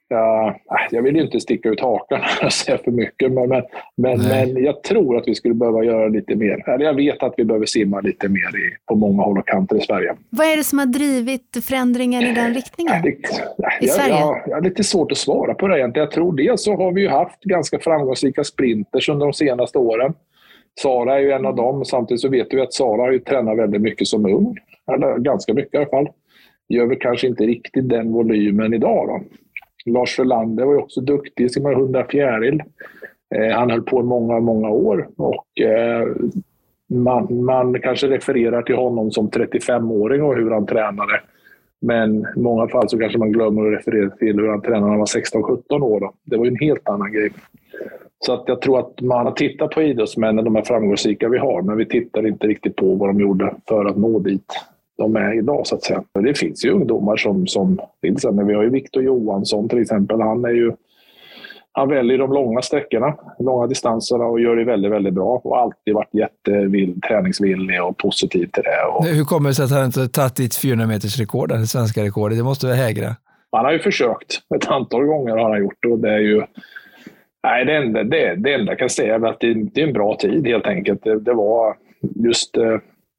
[0.08, 0.56] Ja,
[0.90, 3.62] jag vill ju inte sticka ut hakan och säga för mycket, men, men,
[3.96, 6.68] men, men, jag tror att vi skulle behöva göra lite mer.
[6.68, 9.76] Eller jag vet att vi behöver simma lite mer i, på många håll och kanter
[9.76, 10.16] i Sverige.
[10.30, 13.02] Vad är det som har drivit förändringen i den riktningen?
[13.02, 13.16] Det, I
[13.80, 14.14] jag, Sverige?
[14.14, 16.04] Jag, jag har lite svårt att svara på det egentligen.
[16.04, 20.14] Jag tror dels så har vi ju haft ganska framgångsrika sprinters under de senaste åren.
[20.80, 21.84] Sara är ju en av dem.
[21.84, 24.56] Samtidigt så vet vi att Sara har ju tränat väldigt mycket som ung.
[24.92, 26.08] Eller ganska mycket i alla fall.
[26.68, 29.08] Gör väl kanske inte riktigt den volymen idag.
[29.08, 29.20] Då.
[29.86, 32.62] Lars Frölander var ju också duktig, simmade 100 fjäril.
[33.34, 36.08] Eh, han höll på i många, många år och eh,
[36.90, 41.20] man, man kanske refererar till honom som 35-åring och hur han tränade.
[41.80, 44.88] Men i många fall så kanske man glömmer att referera till hur han tränade när
[44.88, 46.00] han var 16-17 år.
[46.00, 46.12] Då.
[46.24, 47.30] Det var ju en helt annan grej.
[48.26, 51.62] Så att jag tror att man har tittat på idrottsmännen, de här framgångsrika vi har,
[51.62, 54.46] men vi tittar inte riktigt på vad de gjorde för att nå dit
[55.00, 56.02] de är idag så att säga.
[56.12, 57.80] Det finns ju ungdomar som, som
[58.32, 60.20] men vi har ju Viktor Johansson till exempel.
[60.20, 60.72] Han är ju
[61.72, 65.40] han väljer de långa sträckorna, långa distanserna och gör det väldigt, väldigt bra.
[65.44, 68.84] Och alltid varit jättevill, träningsvillig och positiv till det.
[68.92, 69.04] Och...
[69.04, 72.38] Hur kommer det sig att han inte tagit ditt 400 meters rekord, det svenska rekordet?
[72.38, 73.16] Det måste vara hägra?
[73.52, 74.40] Han har ju försökt.
[74.56, 76.42] Ett antal gånger har han gjort och det är ju...
[77.42, 79.92] Nej, det enda, det, det enda jag kan säga är att det, det är en
[79.92, 81.04] bra tid helt enkelt.
[81.04, 81.76] Det, det var
[82.24, 82.56] just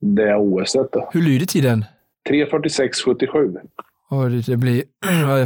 [0.01, 0.89] det OSet.
[1.13, 1.85] Hur lyder tiden?
[2.29, 3.57] 3.46,77.
[4.09, 4.83] Och det blir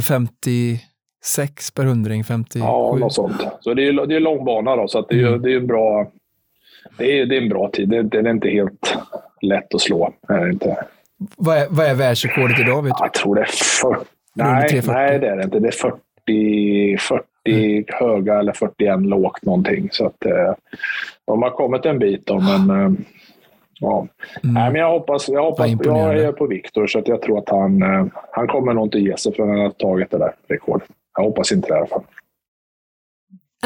[0.00, 2.64] 56 per hundring, 57?
[2.64, 3.46] Ja, något sånt.
[3.60, 5.42] Så det är, det är lång bana då, så det, är, mm.
[5.42, 6.10] det är en bra...
[6.98, 7.88] Det är, det är en bra tid.
[7.88, 8.96] Det, det är inte helt
[9.40, 10.12] lätt att slå.
[10.28, 10.76] Är inte.
[11.36, 12.82] Vad är, vad är världsrekordet idag?
[12.82, 13.04] Vet du?
[13.04, 14.04] Jag tror det är 40.
[14.34, 15.58] Nej, nej, det är det inte.
[15.58, 17.84] Det är 40, 40 mm.
[17.88, 19.88] höga eller 41 lågt någonting.
[19.92, 20.54] Så att, eh,
[21.24, 22.90] de har kommit en bit då, men eh,
[23.80, 24.06] Ja.
[24.42, 24.54] Mm.
[24.54, 27.48] Nej, men jag hoppas, jag, hoppas, jag är på Viktor så att jag tror att
[27.48, 30.88] han, eh, han kommer nog inte ge sig förrän han har tagit det där rekordet.
[31.16, 32.02] Jag hoppas inte det i alla fall.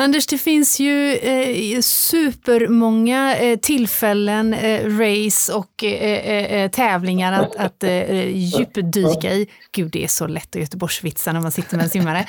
[0.01, 7.57] Anders, det finns ju eh, supermånga eh, tillfällen, eh, race och eh, eh, tävlingar att,
[7.57, 9.47] att eh, djupdyka i.
[9.73, 12.27] Gud, det är så lätt att Göteborgsvitsa när man sitter med en simmare.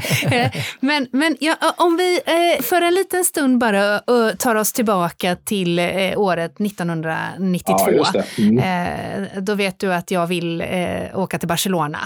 [0.80, 2.20] men men ja, om vi
[2.62, 3.98] för en liten stund bara
[4.38, 5.80] tar oss tillbaka till
[6.16, 7.90] året 1992.
[7.90, 9.26] Ja, mm.
[9.44, 10.64] då vet du att jag vill
[11.14, 11.98] åka till Barcelona.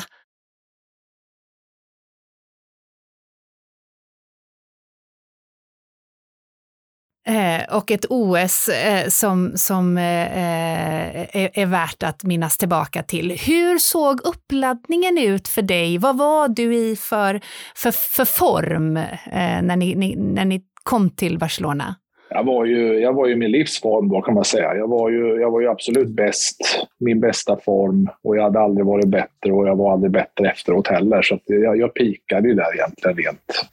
[7.28, 13.02] Eh, och ett OS eh, som, som eh, eh, är, är, värt att minnas tillbaka
[13.02, 13.30] till.
[13.30, 15.98] Hur såg uppladdningen ut för dig?
[15.98, 17.40] Vad var du i för,
[17.76, 21.94] för, för form eh, när, ni, ni, när ni kom till Barcelona?
[22.30, 24.74] Jag var ju, jag var ju min livsform då kan man säga.
[24.74, 26.56] Jag var ju, jag var ju absolut bäst,
[26.98, 30.88] min bästa form och jag hade aldrig varit bättre och jag var aldrig bättre efteråt
[30.88, 31.22] heller.
[31.22, 33.66] Så jag, jag pikade ju där egentligen rent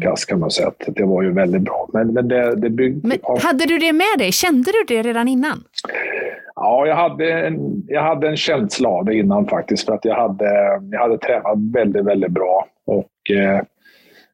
[0.00, 0.68] kast kan man säga.
[0.68, 1.88] Att det var ju väldigt bra.
[1.92, 3.08] Men, men det, det byggde...
[3.08, 4.32] Men hade du det med dig?
[4.32, 5.64] Kände du det redan innan?
[6.54, 9.86] Ja, jag hade en, jag hade en känsla av det innan faktiskt.
[9.86, 12.66] För att jag hade, jag hade tränat väldigt, väldigt bra.
[12.86, 13.62] Och eh,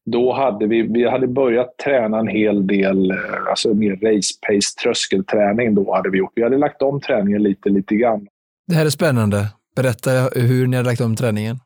[0.05, 3.17] då hade vi, vi hade börjat träna en hel del, eh,
[3.51, 6.33] alltså mer race pace, tröskelträning då hade vi gjort.
[6.35, 8.27] Vi hade lagt om träningen lite, lite grann.
[8.67, 9.47] Det här är spännande.
[9.77, 11.57] Berätta hur ni hade lagt om träningen.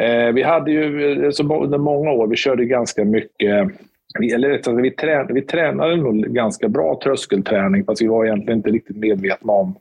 [0.00, 3.70] Eh, vi hade ju eh, så under många år, vi körde ganska mycket
[4.18, 8.58] vi, eller alltså, vi, tränade, vi tränade nog ganska bra tröskelträning fast vi var egentligen
[8.58, 9.74] inte riktigt medvetna om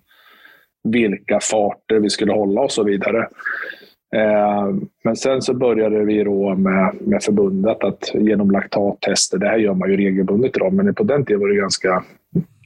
[0.83, 3.27] vilka farter vi skulle hålla och så vidare.
[4.15, 4.69] Eh,
[5.03, 9.73] men sen så började vi då med, med förbundet att genom laktattester, det här gör
[9.73, 12.03] man ju regelbundet idag, men på den tiden var det ganska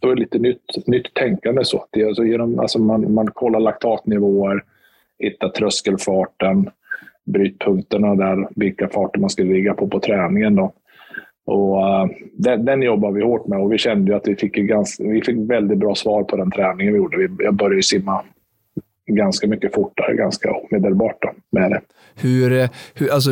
[0.02, 1.66] då är det lite nytt, nytt tänkande.
[1.66, 1.86] Så.
[1.92, 4.64] Det är alltså genom, alltså man, man kollar laktatnivåer,
[5.20, 6.70] hittar tröskelfarten,
[7.26, 10.56] brytpunkterna där, vilka farter man skulle ligga på på träningen.
[10.56, 10.74] Då.
[11.46, 14.54] Och, uh, den, den jobbar vi hårt med och vi kände ju att vi fick,
[14.54, 17.18] ganska, vi fick väldigt bra svar på den träningen vi gjorde.
[17.18, 18.24] Vi, jag började simma
[19.08, 21.82] ganska mycket fortare, ganska omedelbart då, med det.
[22.16, 23.30] Hur, eh, hur, alltså,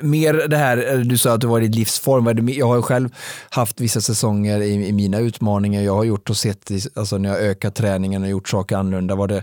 [0.00, 2.48] mer det här, eh, du sa att du var i livsform.
[2.48, 3.08] Jag har själv
[3.50, 7.42] haft vissa säsonger i, i, mina utmaningar jag har gjort och sett, alltså när jag
[7.42, 9.14] ökat träningen och gjort saker annorlunda.
[9.14, 9.42] Var det,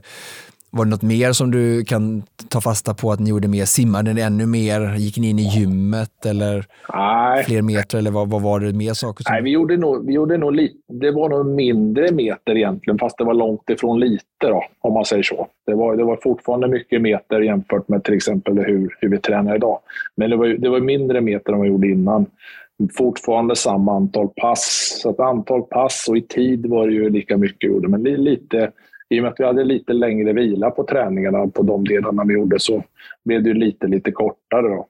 [0.74, 3.66] var det något mer som du kan ta fasta på att ni gjorde mer?
[3.66, 4.96] Simmade ni ännu mer?
[4.96, 7.44] Gick ni in i gymmet eller Nej.
[7.44, 7.98] fler meter?
[7.98, 9.24] Eller vad, vad var det mer saker?
[9.24, 9.34] Som...
[9.34, 13.18] Nej, vi gjorde nog, vi gjorde nog lite, det var nog mindre meter egentligen, fast
[13.18, 15.48] det var långt ifrån lite då, om man säger så.
[15.66, 19.56] Det var, det var fortfarande mycket meter jämfört med till exempel hur, hur vi tränar
[19.56, 19.80] idag.
[20.16, 22.26] Men det var, det var mindre meter än vi gjorde innan.
[22.98, 24.98] Fortfarande samma antal pass.
[25.02, 28.72] Så att antal pass och i tid var det ju lika mycket gjorde, men lite
[29.12, 32.34] i och med att vi hade lite längre vila på träningarna på de delarna vi
[32.34, 32.84] gjorde så
[33.24, 34.67] blev det lite, lite kortare.
[34.67, 34.88] Då.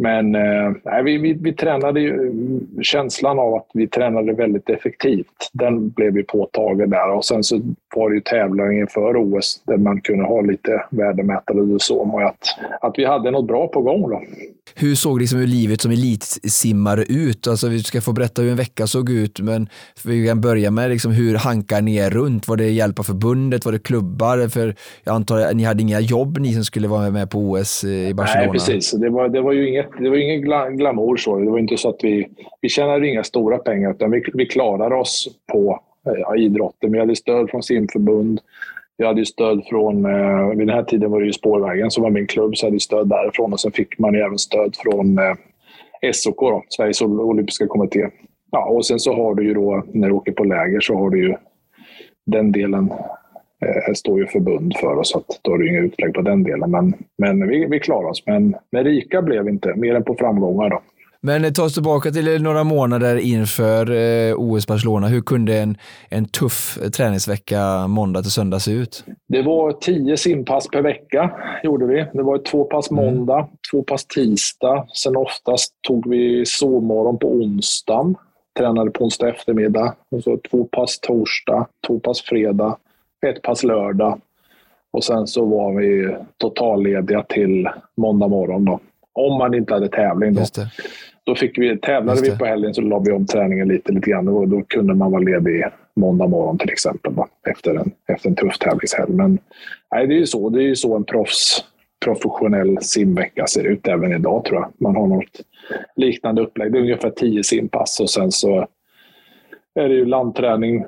[0.00, 2.32] Men eh, vi, vi, vi tränade ju,
[2.82, 7.10] känslan av att vi tränade väldigt effektivt, den blev ju påtaglig där.
[7.10, 7.60] Och sen så
[7.96, 11.98] var det ju tävlingar inför OS där man kunde ha lite värdemätare och så.
[11.98, 12.38] Och att,
[12.80, 14.22] att vi hade något bra på gång då.
[14.74, 17.46] Hur såg liksom livet som elitsimmare ut?
[17.46, 19.68] Alltså, vi ska få berätta hur en vecka såg ut, men
[20.04, 22.48] vi kan börja med liksom hur hankar ni er runt?
[22.48, 23.64] Var det hjälp av förbundet?
[23.64, 24.48] Var det klubbar?
[24.48, 27.84] För jag antar att ni hade inga jobb, ni som skulle vara med på OS
[27.84, 28.40] i Barcelona.
[28.40, 28.90] Nej, precis.
[28.92, 31.16] Det var, det var ju inget, det var ingen glamour.
[31.16, 31.38] Så.
[31.38, 32.28] Det var inte så att vi,
[32.60, 36.92] vi tjänade inga stora pengar, utan vi, vi klarade oss på ja, idrotten.
[36.92, 38.40] Vi hade stöd från simförbund.
[38.96, 42.10] Vi hade stöd från, eh, vid den här tiden var det ju Spårvägen som var
[42.10, 43.52] min klubb, så hade vi stöd därifrån.
[43.52, 45.34] Och sen fick man ju även stöd från eh,
[46.12, 48.08] SOK, då, Sveriges olympiska kommitté.
[48.50, 51.10] Ja, och sen så har du ju då, när du åker på läger, så har
[51.10, 51.34] du ju
[52.26, 52.92] den delen
[53.60, 56.42] eh, står ju förbund för oss, så att då har du inga utlägg på den
[56.42, 56.70] delen.
[56.70, 58.22] Men, men vi, vi klarar oss.
[58.26, 60.70] Men, men rika blev vi inte, mer än på framgångar.
[60.70, 60.80] Då.
[61.22, 65.08] Men ta oss tillbaka till några månader inför eh, OS Barcelona.
[65.08, 65.76] Hur kunde en,
[66.08, 69.04] en tuff träningsvecka måndag till söndag se ut?
[69.28, 71.30] Det var tio simpass per vecka,
[71.62, 72.06] gjorde vi.
[72.12, 73.04] Det var två pass mm.
[73.04, 73.50] måndag, mm.
[73.72, 74.86] två pass tisdag.
[74.94, 78.16] Sen oftast tog vi sovmorgon på onsdagen.
[78.58, 79.94] Tränade på onsdag eftermiddag.
[80.10, 82.76] Och så två pass torsdag, två pass fredag,
[83.26, 84.20] ett pass lördag.
[84.90, 88.64] Och sen så var vi totallediga till måndag morgon.
[88.64, 88.80] Då.
[89.12, 90.34] Om man inte hade tävling.
[90.34, 90.44] Då.
[91.24, 94.28] Då fick vi, tävlade vi på helgen så la vi om träningen lite, lite grann
[94.28, 95.64] och då kunde man vara ledig
[95.96, 97.28] måndag morgon till exempel va?
[97.50, 99.12] efter, en, efter en tuff tävlingshelg.
[99.12, 99.38] Men
[99.94, 100.48] nej, det är ju så.
[100.50, 101.64] Det är ju så en proffs,
[102.04, 104.72] professionell simvecka ser ut även idag tror jag.
[104.78, 105.40] Man har något
[105.96, 106.72] liknande upplägg.
[106.72, 108.66] Det är ungefär tio simpass och sen så
[109.74, 110.84] är det ju landträning,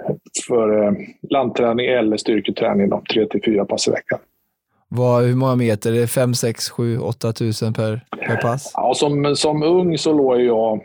[0.47, 0.93] för, eh,
[1.31, 4.19] landträning eller styrketräning, då, tre till fyra pass i veckan.
[4.89, 5.93] Vad, hur många meter?
[5.93, 8.73] Är det 5, 6, 7, 8 tusen per, per pass?
[8.75, 10.81] Ja, som, som ung så låg jag...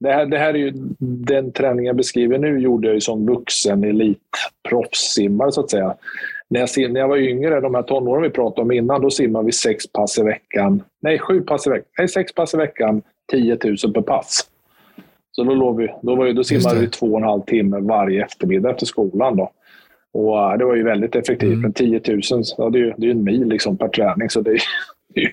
[0.00, 3.26] Det här, det här är ju den träning jag beskriver nu gjorde jag ju som
[3.26, 5.94] vuxen elitproffssimmare så att säga.
[6.48, 9.46] När jag, när jag var yngre, de här tonåren vi pratade om innan, då simmade
[9.46, 10.82] vi sex pass i veckan.
[11.00, 11.88] Nej, sju pass i veckan.
[11.98, 14.46] Nej, sex pass i veckan, 10 000 per pass.
[15.38, 17.78] Så då, låg vi, då, var ju, då simmade vi två och en halv timme
[17.80, 19.36] varje eftermiddag efter skolan.
[19.36, 19.52] Då.
[20.12, 21.48] Och äh, det var ju väldigt effektivt.
[21.48, 21.60] Mm.
[21.60, 22.20] Men 10 000,
[22.58, 24.30] ja, det är ju det är en mil liksom per träning.
[24.30, 24.60] Så det är,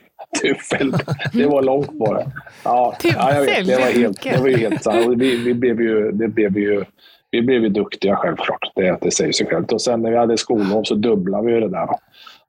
[0.41, 2.21] det, är det var långt bara.
[2.63, 3.67] Ja, ja, jag vet.
[3.67, 5.17] Det var, helt, det var ju helt sant.
[5.17, 6.83] Vi, vi, blev ju, det blev ju,
[7.31, 8.71] vi blev ju duktiga självklart.
[8.75, 9.71] Det, det säger sig självt.
[9.71, 11.89] Och sen när vi hade skollov så dubblade vi det där.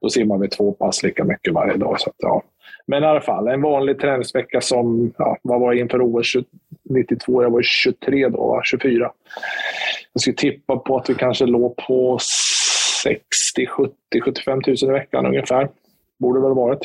[0.00, 2.00] Då simmade vi två pass lika mycket varje dag.
[2.00, 2.42] Så att, ja.
[2.86, 6.36] Men i alla fall, en vanlig träningsvecka som, ja, vad var jag inför OS
[6.90, 7.42] 92?
[7.42, 9.10] Jag var 23 då, 24.
[10.12, 12.18] Jag skulle tippa på att vi kanske låg på
[13.02, 13.94] 60, 70,
[14.24, 15.68] 75 000 i veckan ungefär.
[16.18, 16.80] Borde väl varit.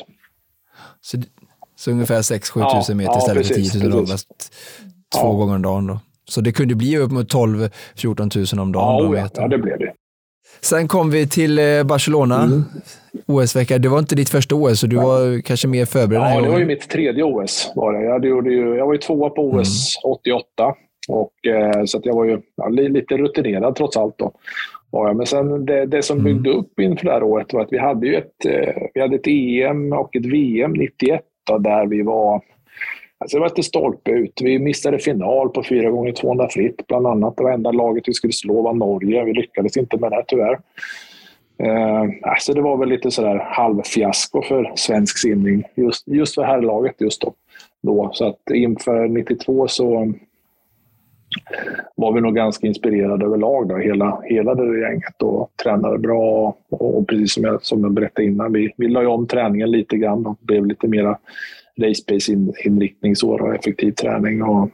[1.01, 1.17] Så,
[1.75, 4.27] så ungefär 6-7 ja, 000 meter ja, istället precis, för 10 000 precis.
[5.15, 5.31] två ja.
[5.31, 5.99] gånger om dagen då.
[6.29, 9.13] Så det kunde bli upp mot 12-14 000 om dagen.
[9.13, 9.93] Ja, ja, det blev det.
[10.65, 12.63] Sen kom vi till eh, Barcelona, mm.
[13.27, 13.77] OS-vecka.
[13.77, 16.21] Det var inte ditt första OS, så du var kanske mer förberedd.
[16.21, 17.71] Ja, det var ju mitt tredje OS.
[17.75, 18.03] Var det.
[18.03, 20.11] Jag, gjorde ju, jag var ju tvåa på OS mm.
[20.11, 20.75] 88.
[21.09, 24.17] Och, eh, så jag var ju ja, lite rutinerad trots allt.
[24.17, 24.31] Då.
[24.91, 26.59] Ja, men sen det, det som byggde mm.
[26.59, 29.27] upp inför det här året var att vi hade ju ett, eh, vi hade ett
[29.27, 32.41] EM och ett VM 91 då, där vi var
[33.21, 34.41] Alltså det var inte stolpe ut.
[34.41, 37.37] Vi missade final på 4 gånger 200 fritt bland annat.
[37.37, 39.23] Det var enda laget vi skulle slå var Norge.
[39.23, 40.59] Vi lyckades inte med det tyvärr.
[41.57, 46.95] Eh, alltså det var väl lite sådär halvfiasko för svensk simning just, just för herrlaget
[46.99, 47.33] just då.
[47.81, 48.09] då.
[48.13, 50.13] Så att inför 92 så
[51.95, 53.69] var vi nog ganska inspirerade överlag.
[53.69, 56.55] Då, hela, hela det gänget och tränade bra.
[56.69, 60.25] Och precis som jag, som jag berättade innan, vi, vi la om träningen lite grann
[60.25, 61.17] och blev lite mera
[61.77, 64.43] race-based inriktning, och effektiv träning.
[64.43, 64.69] Och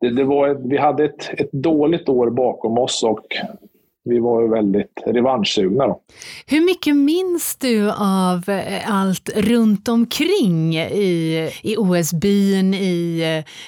[0.00, 3.26] det, det var, vi hade ett, ett dåligt år bakom oss och
[4.04, 5.94] vi var ju väldigt revanschsugna.
[6.46, 13.22] Hur mycket minns du av eh, allt runt omkring i, i OS-byn, i,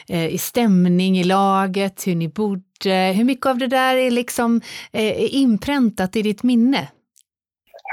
[0.08, 3.12] eh, i stämning i laget, hur ni bodde?
[3.16, 4.60] Hur mycket av det där är liksom
[4.92, 6.88] eh, inpräntat i ditt minne?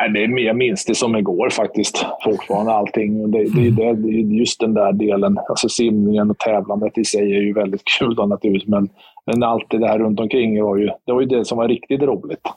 [0.10, 3.32] Det är, jag minns det som igår faktiskt, fortfarande allting.
[3.32, 7.42] Det, det, det, det, just den där delen, alltså simningen och tävlandet i sig är
[7.42, 8.90] ju väldigt kul då naturligtvis, men,
[9.26, 12.02] men allt det där runt omkring var ju det, var ju det som var riktigt
[12.02, 12.48] roligt.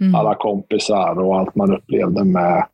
[0.00, 0.14] Mm.
[0.14, 2.66] Alla kompisar och allt man upplevde med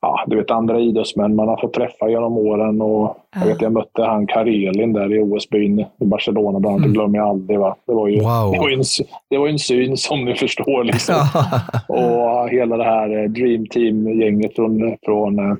[0.00, 2.82] ja, du vet, andra idrottsmän man har fått träffa genom åren.
[2.82, 6.88] Och jag, vet, jag mötte han Karelin där i OS-byn i Barcelona, bland annat.
[6.88, 7.58] Det glömmer jag aldrig.
[7.58, 7.76] Va?
[7.86, 8.52] Det, var ju, wow.
[8.52, 8.82] det, var en,
[9.30, 10.84] det var en syn som ni förstår.
[10.84, 11.14] Liksom.
[11.88, 15.56] och hela det här eh, Dream Team-gänget från, från, eh,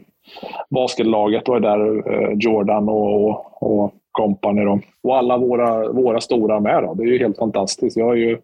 [0.71, 4.65] basketlaget var där, eh, Jordan och, och, och company.
[4.65, 4.81] Då.
[5.03, 6.83] Och alla våra, våra stora med.
[6.83, 6.95] Då.
[6.95, 7.97] Det är ju helt fantastiskt.
[7.97, 8.39] Jag är ju,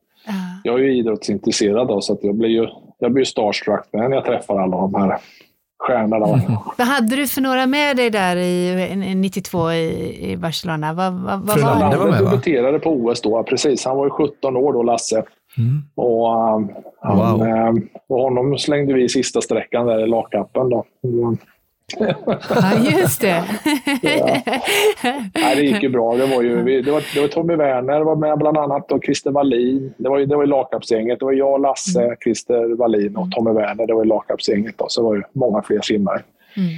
[0.64, 2.66] jag är ju idrottsintresserad då, så att jag blir ju
[2.98, 5.18] jag blir starstruck när jag träffar alla de här
[5.86, 6.26] stjärnorna.
[6.26, 6.58] Mm.
[6.78, 10.92] Vad hade du för några med dig där i 92 i, i Barcelona?
[10.92, 13.84] Vad, vad, vad var han var med, debuterade på OS då, precis.
[13.84, 15.16] Han var ju 17 år då, Lasse.
[15.58, 15.82] Mm.
[15.94, 16.70] Och, um,
[17.00, 17.68] han, wow.
[17.68, 20.70] um, och honom slängde vi i sista sträckan där i lagkappen.
[20.70, 20.84] Då.
[21.94, 23.44] Ja, just det.
[24.02, 24.42] ja.
[25.34, 26.16] Nej, det gick ju bra.
[26.16, 29.30] Det var, ju, det var, det var Tommy Werner var med bland annat och Christer
[29.30, 29.94] Wallin.
[29.96, 31.18] Det var ju, det var ju lagkapsgänget.
[31.18, 32.16] Det var jag, Lasse, mm.
[32.22, 33.86] Christer Wallin och Tommy Werner.
[33.86, 34.74] Det var ju lagkapsgänget.
[34.88, 36.22] Så det var ju många fler simmare.
[36.56, 36.68] Mm.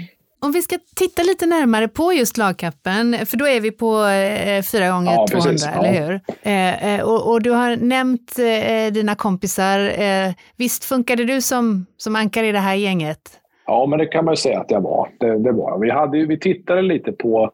[0.40, 4.62] Om vi ska titta lite närmare på just lagkappen, för då är vi på eh,
[4.62, 6.21] 4 gånger ja, 200 precis, eller hur?
[6.42, 10.01] Eh, eh, och, och, du har nämnt eh, dina kompisar.
[10.03, 13.21] Eh, visst funkade du som, som ankare i det här gänget?
[13.68, 15.09] Ja, men det kan man ju säga att jag var.
[15.18, 15.78] Det, det var.
[15.78, 17.50] Vi, hade, vi tittade lite på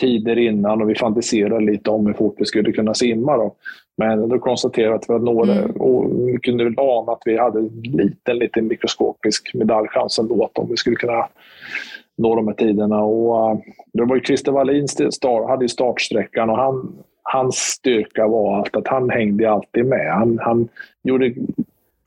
[0.00, 3.36] tider innan och vi fantiserade lite om hur fort vi skulle kunna simma.
[3.36, 3.54] Då.
[3.96, 5.70] Men då konstaterade vi att vi hade några, mm.
[5.70, 10.68] och vi kunde väl ana att vi hade en liten, liten mikroskopisk medaljchans ändå, om
[10.70, 11.28] vi skulle kunna
[12.18, 13.02] nå de här tiderna.
[13.02, 13.60] Och, uh,
[13.92, 18.88] det var ju Christer Wallin start, hade startsträckan och han, hans styrka var att, att
[18.88, 20.12] han hängde alltid med.
[20.12, 20.68] Han, han
[21.02, 21.34] gjorde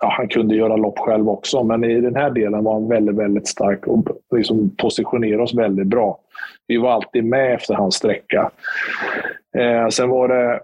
[0.02, 3.16] ja, han kunde göra lopp själv också, men i den här delen var han väldigt,
[3.16, 6.20] väldigt stark och liksom positionerade oss väldigt bra.
[6.68, 8.52] Vi var alltid med efter hans sträcka.
[9.58, 10.60] Eh, sen var det,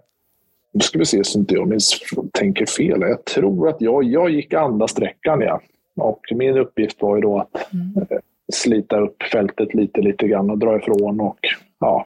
[0.73, 1.99] nu ska vi se så inte jag minns,
[2.33, 3.01] tänker fel.
[3.01, 5.61] Jag tror att jag, jag gick andra sträckan, ja.
[5.95, 8.21] Och min uppgift var ju då att mm.
[8.53, 11.39] slita upp fältet lite, lite grann och dra ifrån och
[11.79, 12.05] ja,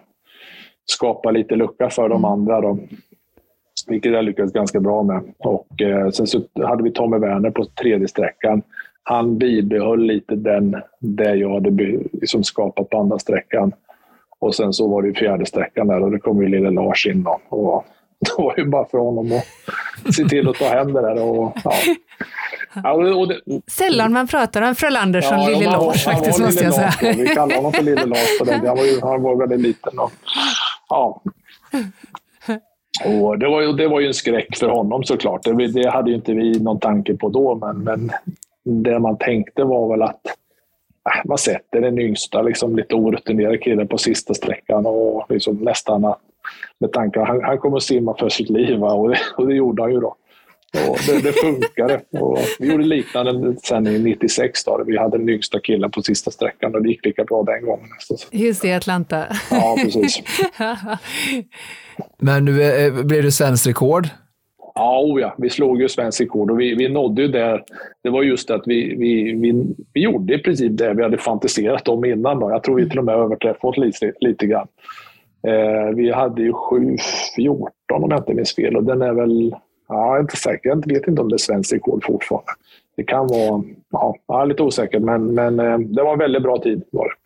[0.86, 2.26] skapa lite lucka för de mm.
[2.26, 2.62] andra.
[2.62, 2.78] Då.
[3.88, 5.22] Vilket jag lyckades ganska bra med.
[5.38, 8.62] Och, eh, sen så hade vi Tommy Werner på tredje sträckan.
[9.04, 13.72] Han bibehöll lite den, det jag hade liksom skapat på andra sträckan.
[14.40, 17.24] Och sen så var det fjärde sträckan där och det kom ju lille Lars in.
[17.24, 17.40] Då.
[17.50, 17.86] Och
[18.20, 19.32] det var ju bara för honom
[20.06, 21.24] att se till att ta hem det där.
[21.24, 21.74] Och, ja.
[22.74, 26.74] Ja, och det, Sällan man pratar om Frölander som ja, Lille Lars faktiskt, måste jag
[26.74, 26.94] säga.
[27.02, 28.68] Lars, vi kallar honom för Lille Lars på den.
[28.68, 30.00] Han var, ju, han var väldigt liten.
[30.00, 30.12] Och,
[30.90, 31.22] ja.
[33.06, 35.44] Och det, var, ju, det var ju en skräck för honom såklart.
[35.44, 38.12] Det, det hade ju inte vi någon tanke på då, men, men
[38.64, 40.26] det man tänkte var väl att
[41.16, 46.06] äh, man sätter den yngsta, liksom, lite orutinerade killen på sista sträckan och liksom nästan
[46.06, 46.20] att,
[46.80, 49.82] med tanke han, han kommer att simma för sitt liv och det, och det gjorde
[49.82, 50.16] han ju då.
[50.74, 52.02] Och det, det funkade.
[52.12, 54.84] Och vi gjorde liknande sen i 96 då.
[54.88, 57.88] Vi hade den yngsta killen på sista sträckan och det gick lika bra den gången.
[58.32, 59.26] Just det, Atlanta.
[59.52, 60.24] Ja, precis.
[62.18, 64.08] Men nu eh, blev det svenskt rekord?
[64.76, 67.64] Ja, oh ja, vi slog ju svenskt rekord och vi, vi nådde ju där.
[68.04, 71.18] Det var just det att vi, vi, vi, vi gjorde i princip det vi hade
[71.18, 72.40] fantiserat om innan.
[72.40, 72.52] Då.
[72.52, 74.68] Jag tror vi till och med överträffade oss lite, lite grann.
[75.48, 79.56] Eh, vi hade ju 7.14 om jag inte minns fel och den är väl
[79.91, 80.69] Ja, jag är inte säker.
[80.69, 82.51] Jag vet inte om det är svenskt rekord fortfarande.
[82.95, 83.63] Det kan vara
[84.27, 86.84] ja, lite osäker, men, men eh, det var en väldigt bra tid.
[86.91, 87.21] Var det.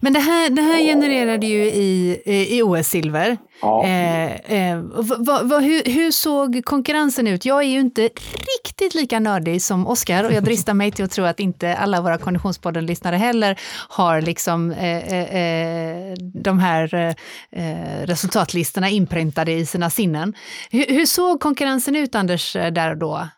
[0.00, 2.22] Men det här, det här genererade ju i,
[2.58, 3.38] i OS-silver.
[3.62, 3.84] Ja.
[3.84, 4.78] Eh, eh,
[5.18, 7.44] va, va, hur, hur, såg konkurrensen ut?
[7.44, 11.10] Jag är ju inte riktigt lika nördig som Oskar och jag dristar mig till att
[11.10, 17.14] tro att inte alla våra Konditionspodden-lyssnare heller har liksom, eh, eh, eh de här
[17.50, 20.34] eh, resultatlistorna inprintade i sina sinnen.
[20.70, 23.28] Hur, hur såg konkurrensen ut, Anders, där och då?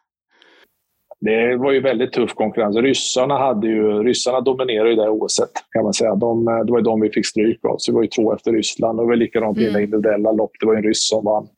[1.25, 2.77] Det var ju väldigt tuff konkurrens.
[2.77, 6.15] Ryssarna, hade ju, ryssarna dominerade ju det OSet kan man säga.
[6.15, 7.77] De, det var ju de vi fick stryk av.
[7.79, 8.99] Så det var ju två efter Ryssland.
[8.99, 9.83] Det var likadant i mm.
[9.83, 10.51] individuella lopp.
[10.61, 11.49] Det var ju en ryss som vann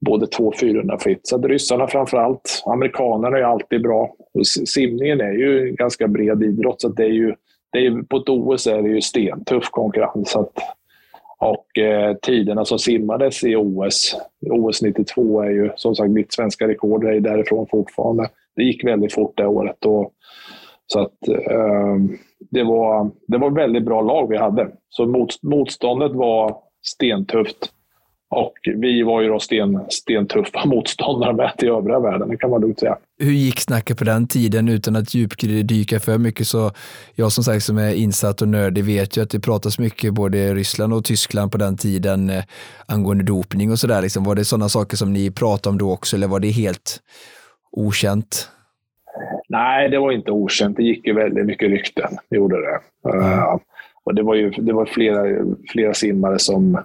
[0.00, 1.26] både 2 400 fritt.
[1.26, 2.62] Så att ryssarna framför allt.
[2.66, 4.14] Amerikanerna är alltid bra.
[4.34, 6.80] Och simningen är ju en ganska bred idrott.
[6.80, 7.34] Så det är ju,
[7.72, 10.36] det är, på ett OS är det ju stentuff konkurrens.
[10.36, 10.52] Att,
[11.38, 14.16] och eh, tiderna som simmades i OS,
[14.50, 19.14] OS 92 är ju som sagt mitt svenska rekord är därifrån fortfarande det gick väldigt
[19.14, 19.84] fort det året.
[19.84, 20.12] Och,
[20.86, 21.96] så att, eh,
[22.50, 24.68] det, var, det var väldigt bra lag vi hade.
[24.88, 27.72] Så mot, motståndet var stentufft.
[28.30, 32.60] Och vi var ju då sten, stentuffa motståndare med till övriga världen, det kan man
[32.60, 32.98] lugnt säga.
[33.18, 36.46] Hur gick snacket på den tiden utan att djupdyka för mycket?
[36.46, 36.70] Så
[37.14, 40.38] jag som sagt som är insatt och nördig vet ju att det pratas mycket både
[40.38, 42.44] i Ryssland och Tyskland på den tiden eh,
[42.86, 44.02] angående dopning och sådär.
[44.02, 47.00] Liksom, var det sådana saker som ni pratade om då också eller var det helt
[47.76, 48.50] okänt?
[49.48, 50.76] Nej, det var inte okänt.
[50.76, 52.10] Det gick ju väldigt mycket rykten.
[52.30, 52.80] Det gjorde det.
[53.10, 53.32] Mm.
[53.32, 53.58] Uh,
[54.04, 55.24] och det var ju det var flera,
[55.72, 56.78] flera simmare som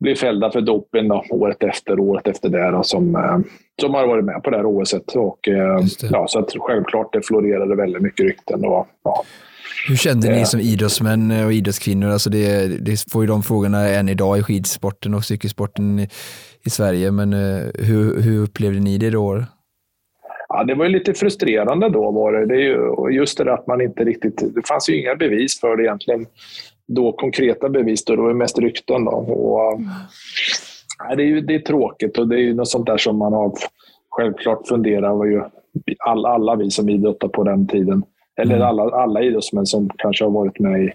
[0.00, 3.38] blev fällda för doping då, året efter året efter det då, som, uh,
[3.80, 5.16] som har varit med på det här OSet.
[5.16, 8.64] Och, uh, ja, så att självklart det florerade väldigt mycket rykten.
[8.64, 9.24] Och, ja.
[9.88, 12.08] Hur kände ni som idrottsmän och idrottskvinnor?
[12.08, 16.08] Alltså det, det får ju de frågorna än idag i skidsporten och cykelsporten i,
[16.64, 17.32] i Sverige, men
[17.78, 19.44] hur, hur upplevde ni det då?
[20.48, 22.10] Ja, det var ju lite frustrerande då.
[22.10, 22.46] Var det.
[22.46, 24.54] det är ju, just det där att man inte riktigt...
[24.54, 26.26] Det fanns ju inga bevis för det egentligen.
[26.86, 29.04] Då konkreta bevis, då, det var mest rykten.
[29.04, 29.10] Då.
[29.10, 29.88] Och, mm.
[31.08, 33.16] ja, det, är ju, det är tråkigt och det är ju något sånt där som
[33.16, 33.52] man har
[34.10, 35.42] självklart funderat var ju
[35.98, 38.02] alla, alla vi som idrottar på den tiden.
[38.40, 38.68] Eller mm.
[38.68, 40.92] alla, alla idrottsmän som kanske har varit med i,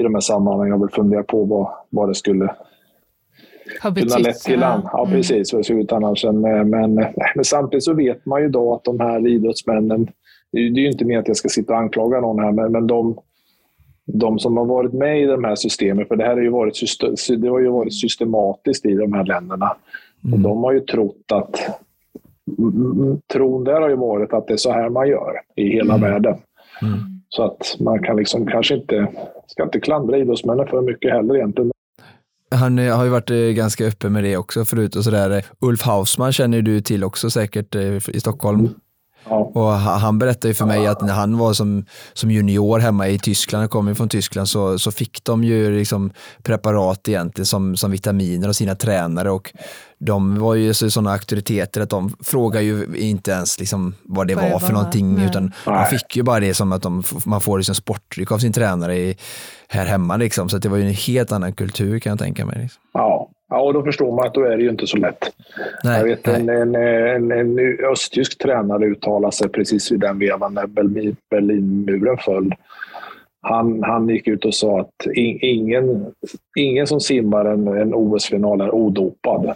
[0.00, 2.54] i de här sammanhangen har väl funderat på vad, vad det skulle
[3.80, 4.40] har betytt.
[4.40, 4.82] Till ja.
[4.92, 5.16] ja, mm.
[5.16, 5.48] precis.
[5.48, 6.24] Ser ut annars.
[6.24, 6.94] Men, men,
[7.34, 10.08] men samtidigt så vet man ju då att de här idrottsmännen,
[10.52, 12.86] det är ju inte mer att jag ska sitta och anklaga någon här, men, men
[12.86, 13.18] de,
[14.06, 16.80] de som har varit med i de här systemen, för det här har ju varit,
[17.38, 19.76] det har ju varit systematiskt i de här länderna.
[20.24, 20.34] Mm.
[20.34, 21.80] Och de har ju trott att
[23.32, 26.10] tron där har ju varit att det är så här man gör i hela mm.
[26.10, 26.34] världen.
[26.82, 26.98] Mm.
[27.28, 29.06] Så att man kan liksom kanske inte,
[29.46, 31.70] ska inte klandra idrottsmännen för mycket heller egentligen.
[32.54, 35.44] Han eh, har ju varit eh, ganska öppen med det också förut och sådär.
[35.60, 38.68] Ulf Hausmann känner du till också säkert eh, i Stockholm.
[39.28, 39.36] Ja.
[39.54, 43.18] Och han berättade ju för mig att när han var som, som junior hemma i
[43.18, 46.10] Tyskland, kom från Tyskland, så, så fick de ju liksom
[46.42, 49.52] preparat egentligen som, som vitaminer av sina tränare och
[49.98, 54.50] de var ju sådana auktoriteter att de frågade ju inte ens liksom vad det vad
[54.50, 55.26] var för någonting, nej.
[55.26, 58.52] utan man fick ju bara det som att de, man får liksom sportdryck av sin
[58.52, 59.16] tränare i,
[59.68, 60.16] här hemma.
[60.16, 60.48] Liksom.
[60.48, 62.58] Så det var ju en helt annan kultur kan jag tänka mig.
[62.62, 62.82] Liksom.
[62.92, 63.30] Ja.
[63.54, 65.30] Ja, och då förstår man att då är det ju inte så lätt.
[65.84, 70.54] Nej, jag vet en, en, en, en, östtysk tränare uttalade sig precis vid den vevan
[70.54, 70.66] när
[71.30, 72.52] Berlinmuren föll.
[73.42, 75.06] Han, han gick ut och sa att
[75.40, 76.06] ingen,
[76.58, 79.54] ingen som simmar en, en OS-final är odopad.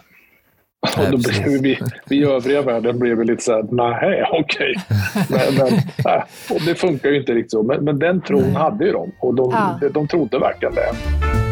[0.81, 1.79] Och då blev vi,
[2.09, 4.75] vi i övriga världen blev vi lite så här, nej, okej.
[4.77, 5.55] Okay.
[5.57, 5.69] Men,
[6.03, 6.21] men
[6.55, 7.63] och det funkar ju inte riktigt så.
[7.63, 9.77] Men, men den tron hade ju de och de, ja.
[9.81, 11.48] de, de trodde verkligen det.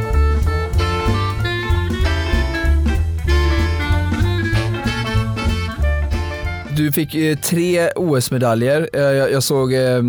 [6.78, 8.90] Du fick eh, tre OS-medaljer.
[8.94, 10.02] Eh, jag, jag, såg eh,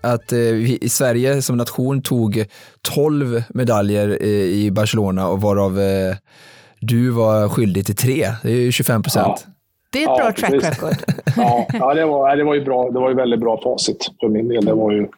[0.00, 2.44] att vi i Sverige som nation tog
[2.82, 5.78] 12 medaljer i Barcelona och varav
[6.80, 9.44] du var skyldig till tre, det är ju 25 procent.
[9.46, 9.52] Ja.
[9.92, 10.96] Det är ett ja, bra track record.
[11.36, 12.90] ja, ja det, var, det var ju bra.
[12.90, 14.64] Det var ju väldigt bra facit för min del.
[14.64, 15.08] Det var ju,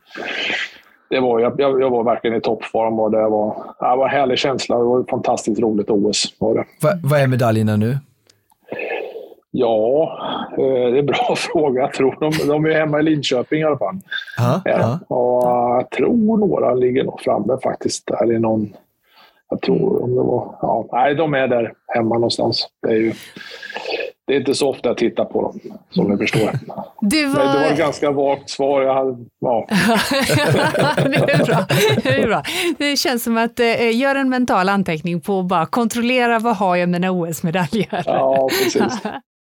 [1.11, 4.39] det var, jag, jag var verkligen i toppform och det var, det var en härlig
[4.39, 4.79] känsla.
[4.79, 6.35] Det var ett fantastiskt roligt OS.
[6.39, 6.65] Var det.
[6.81, 7.99] Va, vad är medaljerna nu?
[9.55, 10.19] Ja,
[10.53, 11.81] eh, det är en bra fråga.
[11.81, 13.97] Jag tror de, de är hemma i Linköping i alla fall.
[14.41, 15.45] Aha, ja, och
[15.81, 18.07] jag tror några ligger nog framme faktiskt.
[18.07, 18.75] Där i någon
[19.53, 20.59] jag tror om det var...
[20.63, 22.69] Ja, nej, de är där hemma någonstans.
[22.83, 23.13] Det är ju...
[24.27, 26.51] Det är inte så ofta jag tittar på dem, som ni förstår.
[27.01, 27.45] Du var...
[27.45, 28.83] Men det var ett ganska vagt svar.
[28.83, 29.67] Jag hade, ja.
[30.97, 31.67] det, är bra.
[32.03, 32.43] det är bra.
[32.79, 36.77] Det känns som att eh, göra en mental anteckning på att bara kontrollera vad har
[36.77, 38.03] jag mina OS-medaljer.
[38.07, 39.01] Ja, precis.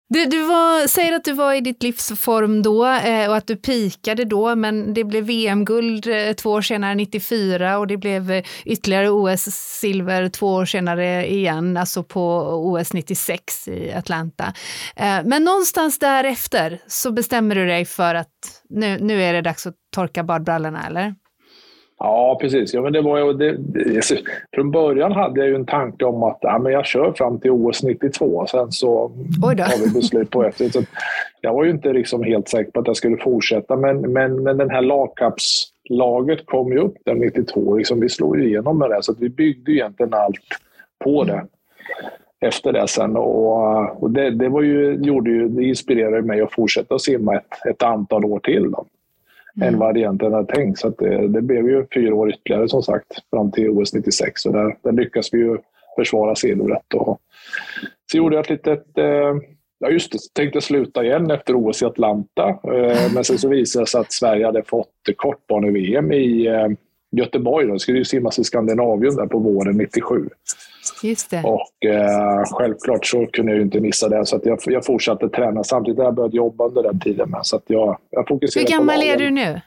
[0.09, 3.55] Du, du var, säger att du var i ditt livsform då eh, och att du
[3.55, 8.43] pikade då, men det blev VM-guld eh, två år senare, 94, och det blev eh,
[8.65, 14.53] ytterligare OS-silver två år senare igen, alltså på OS 96 i Atlanta.
[14.95, 19.67] Eh, men någonstans därefter så bestämmer du dig för att nu, nu är det dags
[19.67, 21.15] att torka badbrallorna, eller?
[22.05, 22.73] Ja, precis.
[22.73, 24.05] Ja, men det var det, det,
[24.55, 27.51] från början hade jag ju en tanke om att ja, men jag kör fram till
[27.51, 28.45] OS 92.
[28.47, 30.73] Sen så har vi beslut på ett.
[30.73, 30.81] Så
[31.41, 34.57] jag var ju inte liksom helt säker på att jag skulle fortsätta, men, men, men
[34.57, 37.77] den här lagkapslaget kom ju upp där 92.
[37.77, 40.59] Liksom, vi slog ju igenom med det, så vi byggde egentligen allt
[41.03, 41.45] på det
[42.39, 43.17] efter det sen.
[43.17, 47.65] Och, och det, det, var ju, gjorde ju, det inspirerade mig att fortsätta simma ett,
[47.69, 48.71] ett antal år till.
[48.71, 48.85] Då
[49.57, 49.67] mm.
[49.67, 50.79] än vad jag egentligen hade tänkt.
[50.79, 54.53] Så det, det, blev ju fyra år ytterligare som sagt fram till OS 96 och
[54.53, 55.57] där, där lyckas vi ju
[55.95, 56.93] försvara silvret.
[56.93, 57.19] Och,
[58.11, 59.35] så gjorde jag ett litet eh,
[59.79, 62.49] Ja just det, tänkte sluta igen efter OS i Atlanta.
[62.49, 66.67] Eh, men sen så visade det sig att Sverige hade fått kortbane-VM i eh,
[67.11, 67.67] Göteborg.
[67.67, 70.29] Det skulle ju simmas i Skandinavien där på våren 97.
[71.03, 71.43] Just det.
[71.43, 75.63] Och eh, självklart så kunde jag ju inte missa det, så jag, jag fortsatte träna.
[75.63, 77.29] Samtidigt jag börjat jobba under den tiden.
[77.29, 79.61] Med, så jag, jag Hur gammal är du nu?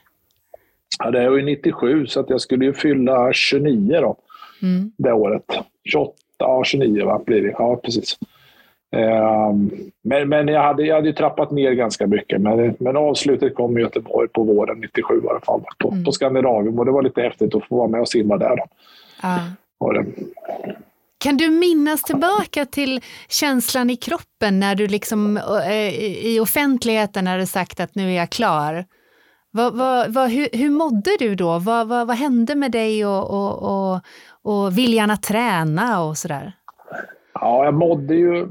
[0.99, 4.17] Ja, det är ju 97, så att jag skulle ju fylla 29 då,
[4.61, 4.91] mm.
[4.97, 5.43] det året.
[5.83, 7.55] 28, ja 29 va, blir det.
[7.57, 8.17] Ja, precis.
[8.91, 9.71] Um,
[10.03, 12.41] men men jag, hade, jag hade trappat ner ganska mycket.
[12.41, 15.61] Men, men avslutet kom i Göteborg på våren 97 i alla fall.
[15.77, 16.03] På, mm.
[16.03, 18.55] på Skandinavium och det var lite häftigt att få vara med och simma där.
[18.55, 18.63] Då.
[19.21, 19.39] Ah.
[21.19, 27.45] Kan du minnas tillbaka till känslan i kroppen när du liksom eh, i offentligheten hade
[27.45, 28.85] sagt att nu är jag klar?
[29.51, 31.59] Vad, vad, vad, hur, hur mådde du då?
[31.59, 34.01] Vad, vad, vad hände med dig och, och, och,
[34.41, 36.53] och viljan att träna och sådär?
[37.33, 38.47] Ja, jag mådde ju...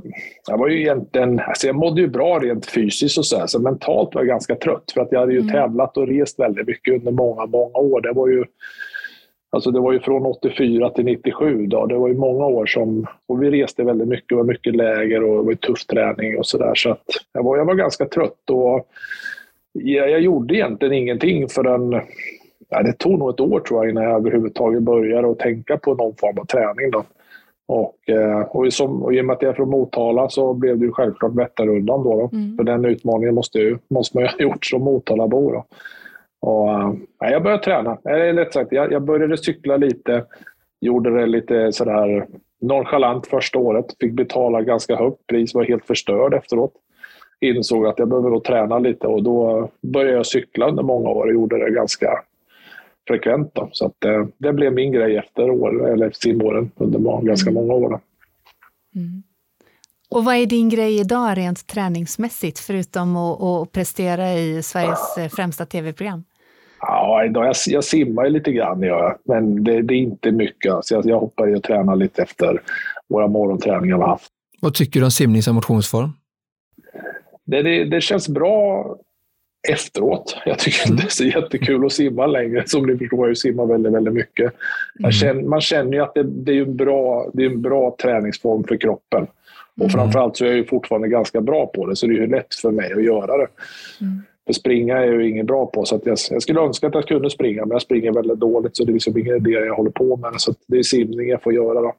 [0.47, 1.41] Jag var ju egentligen...
[1.41, 4.55] Alltså jag mådde ju bra rent fysiskt och så, här, så mentalt var jag ganska
[4.55, 4.91] trött.
[4.95, 5.53] För att jag hade ju mm.
[5.53, 8.01] tävlat och rest väldigt mycket under många, många år.
[8.01, 8.45] Det var ju...
[9.51, 11.87] Alltså det var ju från 84 till 97 då.
[11.87, 13.07] Det var ju många år som...
[13.27, 16.47] Och vi reste väldigt mycket, det var mycket läger och det var tuff träning och
[16.47, 16.75] sådär.
[16.75, 18.89] Så att jag var, jag var ganska trött och
[19.73, 22.01] jag, jag gjorde egentligen ingenting förrän...
[22.71, 25.95] Ja, det tog nog ett år tror jag innan jag överhuvudtaget började att tänka på
[25.95, 26.91] någon form av träning.
[26.91, 27.05] Då.
[27.69, 30.79] Och, eh, och, som, och i och med att jag är från Motala så blev
[30.79, 32.17] det ju självklart Vätternrundan då.
[32.17, 32.37] då.
[32.37, 32.57] Mm.
[32.57, 35.53] För den utmaningen måste, ju, måste man ju ha gjort som Motalabo.
[35.53, 35.65] Då.
[36.41, 36.71] Och,
[37.25, 37.99] äh, jag började träna.
[38.05, 40.25] Eller rätt sagt, jag, jag började cykla lite.
[40.81, 42.27] Gjorde det lite sådär
[42.61, 43.87] nonchalant första året.
[44.01, 45.55] Fick betala ganska högt pris.
[45.55, 46.73] Var helt förstörd efteråt.
[47.41, 51.27] Insåg att jag behöver då träna lite och då började jag cykla under många år
[51.27, 52.23] och gjorde det ganska
[53.09, 53.55] frekvent.
[53.55, 53.69] Då.
[53.73, 58.01] Så att, eh, det blev min grej efter år, eller simåren under ganska många år.
[58.95, 59.23] Mm.
[60.11, 65.29] Och vad är din grej idag rent träningsmässigt, förutom att, att prestera i Sveriges eh,
[65.29, 66.25] främsta tv-program?
[66.81, 70.73] Ja, idag, jag, jag simmar lite grann, jag, men det, det, är inte mycket.
[70.73, 72.63] Alltså jag, jag hoppar i och tränar lite efter
[73.09, 74.33] våra morgonträningar vi har haft.
[74.61, 76.11] Vad tycker du om simning som motionsform?
[77.45, 78.87] Det, det, det, känns bra
[79.69, 80.37] efteråt.
[80.47, 82.63] Jag tycker inte det är så jättekul att simma längre.
[82.67, 84.53] Som ni förstår, jag simmar väldigt, väldigt mycket.
[84.99, 85.13] Mm.
[85.13, 88.65] Känner, man känner ju att det, det, är en bra, det är en bra träningsform
[88.65, 89.27] för kroppen.
[89.79, 89.91] Och mm.
[89.91, 92.55] framförallt så är jag ju fortfarande ganska bra på det, så det är ju lätt
[92.55, 93.49] för mig att göra det.
[94.01, 94.23] Mm.
[94.47, 96.95] För springa är jag ju inget bra på, så att jag, jag, skulle önska att
[96.95, 99.75] jag kunde springa, men jag springer väldigt dåligt, så det är liksom ingen idé jag
[99.75, 100.33] håller på med.
[100.37, 101.81] Så det är simning jag får göra.
[101.81, 101.95] Då.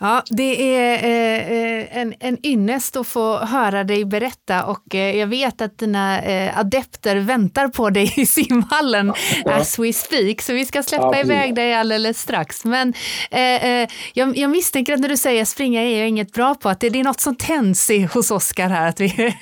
[0.00, 5.16] Ja, det är eh, eh, en, en ynnest att få höra dig berätta och eh,
[5.16, 6.20] jag vet att dina
[6.54, 9.12] adepter väntar på dig i simhallen
[9.44, 9.54] ja.
[9.54, 12.64] as we speak, så vi ska släppa ja, iväg dig alldeles strax.
[12.64, 12.92] Men
[13.30, 16.80] eh, jag, jag, misstänker att när du säger springa är jag inget bra på, att
[16.80, 18.88] det, det är något som tänds hos Oskar här.
[18.88, 19.34] Att vi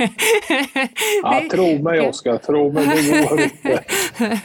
[1.22, 3.84] ja, tro mig Oskar, tro mig, det går inte.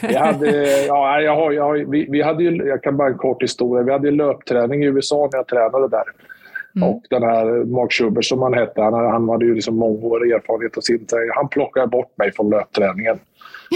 [0.02, 3.18] Vi hade, ja, jag har, jag har, vi, vi hade ju, jag kan bara en
[3.18, 6.14] kort historia, vi hade löpträning i USA när jag tränade där där.
[6.76, 6.90] Mm.
[6.90, 10.78] Och den här Mark Schubert som han hette, han, han hade ju liksom mångårig erfarenhet
[10.78, 11.30] av simträning.
[11.36, 13.20] Han plockade bort mig från löpträningen.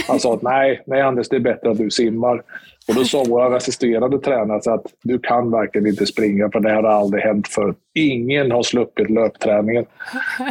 [0.08, 2.44] Han sa att nej, nej Anders, det är bättre att du simmar.
[2.88, 6.84] Och då sa vår assisterande tränare att du kan verkligen inte springa för det här
[6.84, 7.78] har aldrig hänt förut.
[7.94, 9.86] Ingen har sluppit löpträningen.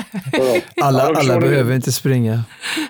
[0.82, 2.40] alla alla behöver inte springa.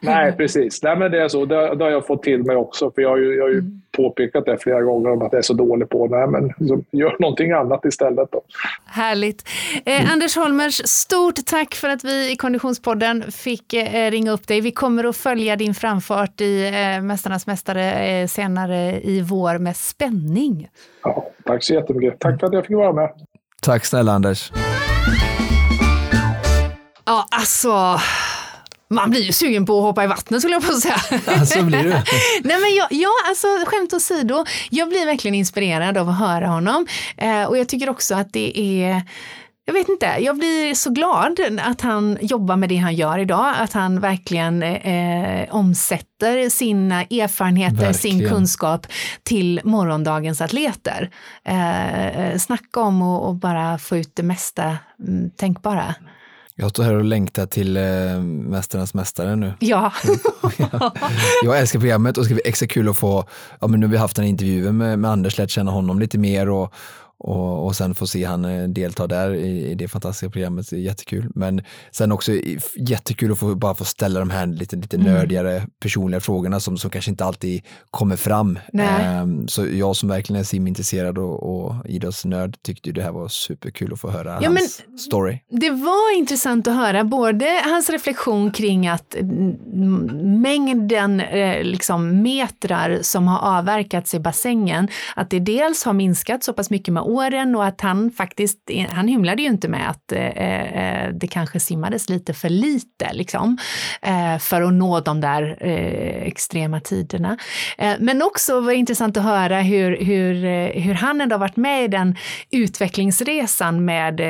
[0.02, 0.82] Nej, precis.
[0.82, 1.44] Nej, men det är så.
[1.44, 2.90] Det, det har jag fått till mig också.
[2.90, 3.82] För jag har ju, jag har ju mm.
[3.96, 6.26] påpekat det flera gånger om att jag är så dålig på det.
[6.26, 8.28] Men liksom, gör någonting annat istället.
[8.32, 8.42] Då.
[8.86, 9.48] Härligt.
[9.84, 10.12] Eh, mm.
[10.12, 14.60] Anders Holmers, stort tack för att vi i Konditionspodden fick eh, ringa upp dig.
[14.60, 19.76] Vi kommer att följa din framfart i eh, Mästarnas mästare eh, senare i vår med
[19.76, 20.68] spänning.
[21.02, 22.20] Ja, tack så jättemycket.
[22.20, 23.10] Tack för att jag fick vara med.
[23.62, 24.52] Tack snälla Anders.
[27.04, 28.00] Ja, alltså.
[28.88, 30.96] Man blir ju sugen på att hoppa i vattnet skulle jag på säga.
[31.26, 32.04] Ja, så blir det.
[32.44, 34.44] Nej, men jag, ja, alltså skämt åsido.
[34.70, 36.86] Jag blir verkligen inspirerad av att höra honom.
[37.16, 39.02] Eh, och jag tycker också att det är
[39.66, 43.54] jag vet inte, jag blir så glad att han jobbar med det han gör idag,
[43.58, 47.94] att han verkligen eh, omsätter sina erfarenheter, verkligen.
[47.94, 48.86] sin kunskap
[49.22, 51.10] till morgondagens atleter.
[51.44, 55.94] Eh, snacka om att bara få ut det mesta mm, tänkbara.
[56.56, 57.82] Jag står här och längtar till äh,
[58.22, 59.52] Mästarnas mästare nu.
[59.58, 59.92] Ja.
[61.44, 63.28] jag älskar programmet och det ska bli extra kul att få,
[63.60, 66.18] ja men nu har vi haft en intervju med, med Anders, lärt känna honom lite
[66.18, 66.74] mer och,
[67.18, 70.76] och, och sen få se han eh, delta där i, i det fantastiska programmet, det
[70.76, 71.30] är jättekul.
[71.34, 72.32] Men sen också
[72.76, 75.12] jättekul att få, bara få ställa de här lite, lite mm.
[75.12, 78.58] nördigare personliga frågorna som, som kanske inte alltid kommer fram.
[79.22, 83.92] Um, så jag som verkligen är simintresserad och, och idrottsnörd tyckte det här var superkul
[83.92, 85.38] att få höra ja, hans story.
[85.50, 89.16] Det var intressant att höra både hans reflektion kring att
[90.42, 96.52] mängden eh, liksom metrar som har avverkats i bassängen, att det dels har minskat så
[96.52, 100.26] pass mycket med åren och att han faktiskt, han hymlade ju inte med att eh,
[100.26, 103.58] eh, det kanske simmades lite för lite liksom,
[104.02, 107.36] eh, för att nå de där eh, extrema tiderna.
[107.78, 111.56] Eh, men också var det intressant att höra hur, hur, eh, hur han ändå varit
[111.56, 112.16] med i den
[112.50, 114.20] utvecklingsresan med,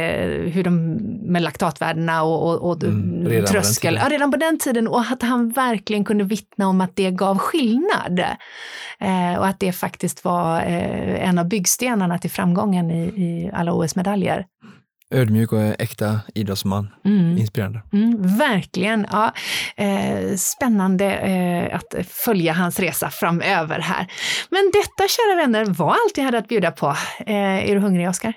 [0.51, 0.95] hur de,
[1.33, 3.99] med laktatvärdena och, och, och mm, tröskel.
[4.03, 7.39] Ja, redan på den tiden och att han verkligen kunde vittna om att det gav
[7.39, 8.25] skillnad.
[9.39, 14.47] och att det faktiskt var en av byggstenarna till framgång framgången i, i alla OS-medaljer.
[15.11, 16.89] Ödmjuk och äkta idrottsman.
[17.05, 17.39] Mm.
[17.39, 17.83] Inspirerande.
[17.93, 19.07] Mm, verkligen.
[19.13, 19.33] Ja,
[19.77, 24.07] eh, spännande eh, att följa hans resa framöver här.
[24.51, 26.87] Men detta, kära vänner, var allt jag hade att bjuda på.
[27.27, 28.33] Eh, är du hungrig, Oskar?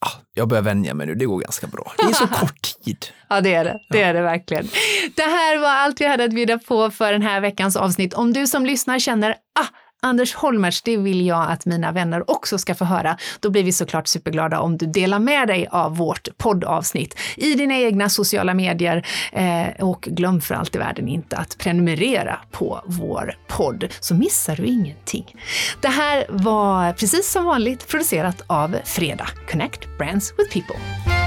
[0.00, 1.92] Ja, jag börjar vänja mig nu, det går ganska bra.
[1.96, 3.06] Det är så kort tid.
[3.28, 3.78] Ja, det är det.
[3.90, 4.68] Det är det verkligen.
[5.16, 8.14] Det här var allt vi hade att bjuda på för den här veckans avsnitt.
[8.14, 9.66] Om du som lyssnar känner ah,
[10.02, 13.16] Anders Holmertz, det vill jag att mina vänner också ska få höra.
[13.40, 17.78] Då blir vi såklart superglada om du delar med dig av vårt poddavsnitt i dina
[17.78, 19.06] egna sociala medier.
[19.32, 24.56] Eh, och glöm för allt i världen inte att prenumerera på vår podd, så missar
[24.56, 25.36] du ingenting.
[25.80, 31.19] Det här var precis som vanligt producerat av Fredag, Connect Brands with People.